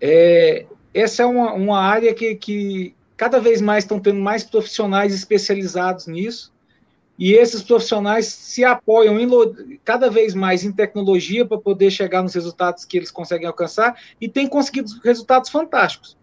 [0.00, 5.14] é, essa é uma, uma área que, que cada vez mais estão tendo mais profissionais
[5.14, 6.52] especializados nisso,
[7.18, 9.28] e esses profissionais se apoiam em,
[9.84, 14.28] cada vez mais em tecnologia para poder chegar nos resultados que eles conseguem alcançar e
[14.28, 16.16] têm conseguido resultados fantásticos.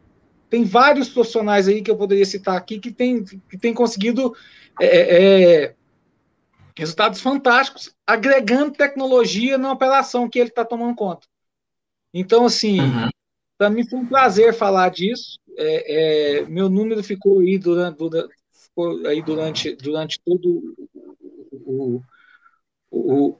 [0.49, 4.35] Tem vários profissionais aí que eu poderia citar aqui que têm que tem conseguido
[4.81, 5.75] é, é, é,
[6.77, 11.25] resultados fantásticos, agregando tecnologia na operação que ele está tomando conta.
[12.13, 13.09] Então, assim, uhum.
[13.57, 15.39] para mim foi um prazer falar disso.
[15.57, 18.33] É, é, meu número ficou aí durante, durante
[19.07, 20.75] aí durante, durante todo
[21.51, 22.01] o,
[22.89, 23.37] o,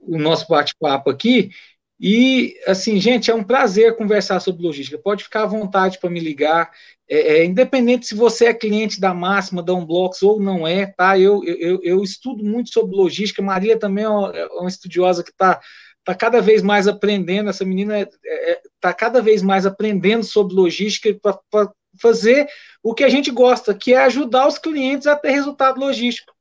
[0.00, 1.50] o nosso bate-papo aqui.
[1.98, 4.98] E, assim, gente, é um prazer conversar sobre logística.
[4.98, 6.70] Pode ficar à vontade para me ligar.
[7.08, 11.18] É, é, independente se você é cliente da Máxima, da Unblocks ou não é, tá?
[11.18, 13.42] Eu, eu, eu estudo muito sobre logística.
[13.42, 15.60] Maria também é uma, é uma estudiosa que está
[16.04, 17.48] tá cada vez mais aprendendo.
[17.48, 21.16] Essa menina está é, é tá cada vez mais aprendendo sobre logística
[21.50, 22.48] para fazer
[22.82, 26.34] o que a gente gosta, que é ajudar os clientes a ter resultado logístico.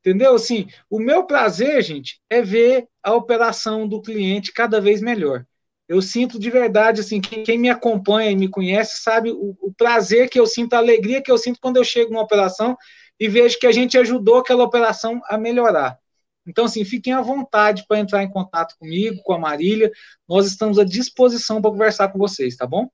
[0.00, 0.34] Entendeu?
[0.34, 5.46] Assim, o meu prazer, gente, é ver a operação do cliente cada vez melhor.
[5.88, 9.72] Eu sinto de verdade, assim, quem, quem me acompanha e me conhece sabe o, o,
[9.74, 12.76] prazer que eu sinto, a alegria que eu sinto quando eu chego numa operação
[13.20, 15.98] e vejo que a gente ajudou aquela operação a melhorar.
[16.46, 19.90] Então, assim, fiquem à vontade para entrar em contato comigo, com a Marília.
[20.28, 22.88] Nós estamos à disposição para conversar com vocês, tá bom?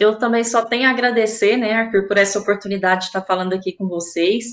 [0.00, 3.72] Eu também só tenho a agradecer, né, Arthur, por essa oportunidade de estar falando aqui
[3.72, 4.44] com vocês.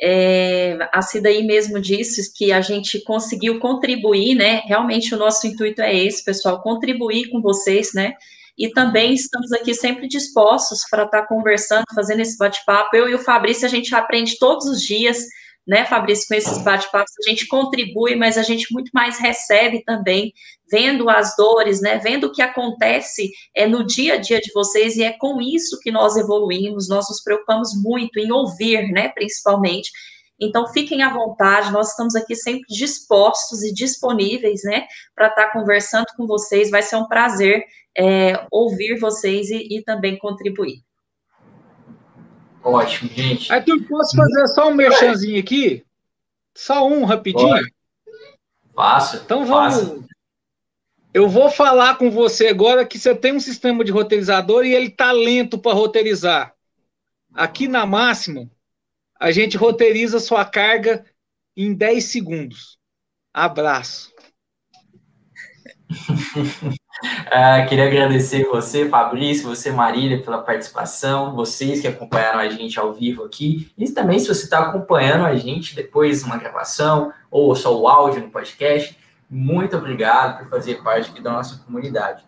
[0.00, 4.62] É, a Cida aí mesmo disse que a gente conseguiu contribuir, né?
[4.64, 8.14] Realmente o nosso intuito é esse, pessoal, contribuir com vocês, né?
[8.56, 12.94] E também estamos aqui sempre dispostos para estar conversando, fazendo esse bate-papo.
[12.94, 15.24] Eu e o Fabrício, a gente aprende todos os dias
[15.66, 20.32] né, Fabrício, com esses bate-papos, a gente contribui, mas a gente muito mais recebe também,
[20.70, 24.96] vendo as dores, né, vendo o que acontece é, no dia a dia de vocês,
[24.96, 29.90] e é com isso que nós evoluímos, nós nos preocupamos muito em ouvir, né, principalmente.
[30.40, 35.52] Então, fiquem à vontade, nós estamos aqui sempre dispostos e disponíveis, né, para estar tá
[35.52, 37.64] conversando com vocês, vai ser um prazer
[37.96, 40.82] é, ouvir vocês e, e também contribuir.
[42.62, 43.52] Ótimo, gente.
[43.52, 45.84] Aí tu posso fazer só um merchanzinho aqui?
[46.54, 47.66] Só um rapidinho?
[48.74, 49.16] Faço.
[49.16, 50.06] Então vamos.
[51.12, 54.88] Eu vou falar com você agora que você tem um sistema de roteirizador e ele
[54.88, 56.54] tá lento para roteirizar.
[57.34, 58.50] Aqui na máxima,
[59.20, 61.04] a gente roteiriza sua carga
[61.56, 62.78] em 10 segundos.
[63.32, 64.12] Abraço.
[67.02, 72.92] Uh, queria agradecer você, Fabrício, você, Marília, pela participação, vocês que acompanharam a gente ao
[72.92, 77.76] vivo aqui, e também se você está acompanhando a gente depois uma gravação ou só
[77.76, 78.96] o áudio no podcast,
[79.28, 82.22] muito obrigado por fazer parte aqui da nossa comunidade.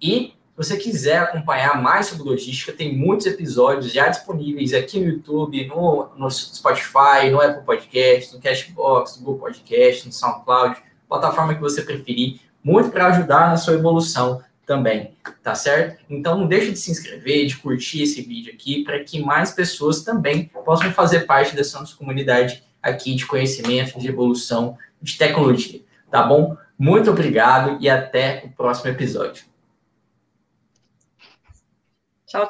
[0.00, 5.08] E se você quiser acompanhar mais sobre logística, tem muitos episódios já disponíveis aqui no
[5.08, 10.76] YouTube, no, no Spotify, no Apple Podcast, no Cashbox, no Google Podcast, no SoundCloud,
[11.08, 16.02] plataforma que você preferir muito para ajudar na sua evolução também, tá certo?
[16.10, 20.02] Então não deixe de se inscrever, de curtir esse vídeo aqui, para que mais pessoas
[20.02, 26.24] também possam fazer parte dessa nossa comunidade aqui de conhecimento, de evolução, de tecnologia, tá
[26.24, 26.56] bom?
[26.76, 29.44] Muito obrigado e até o próximo episódio.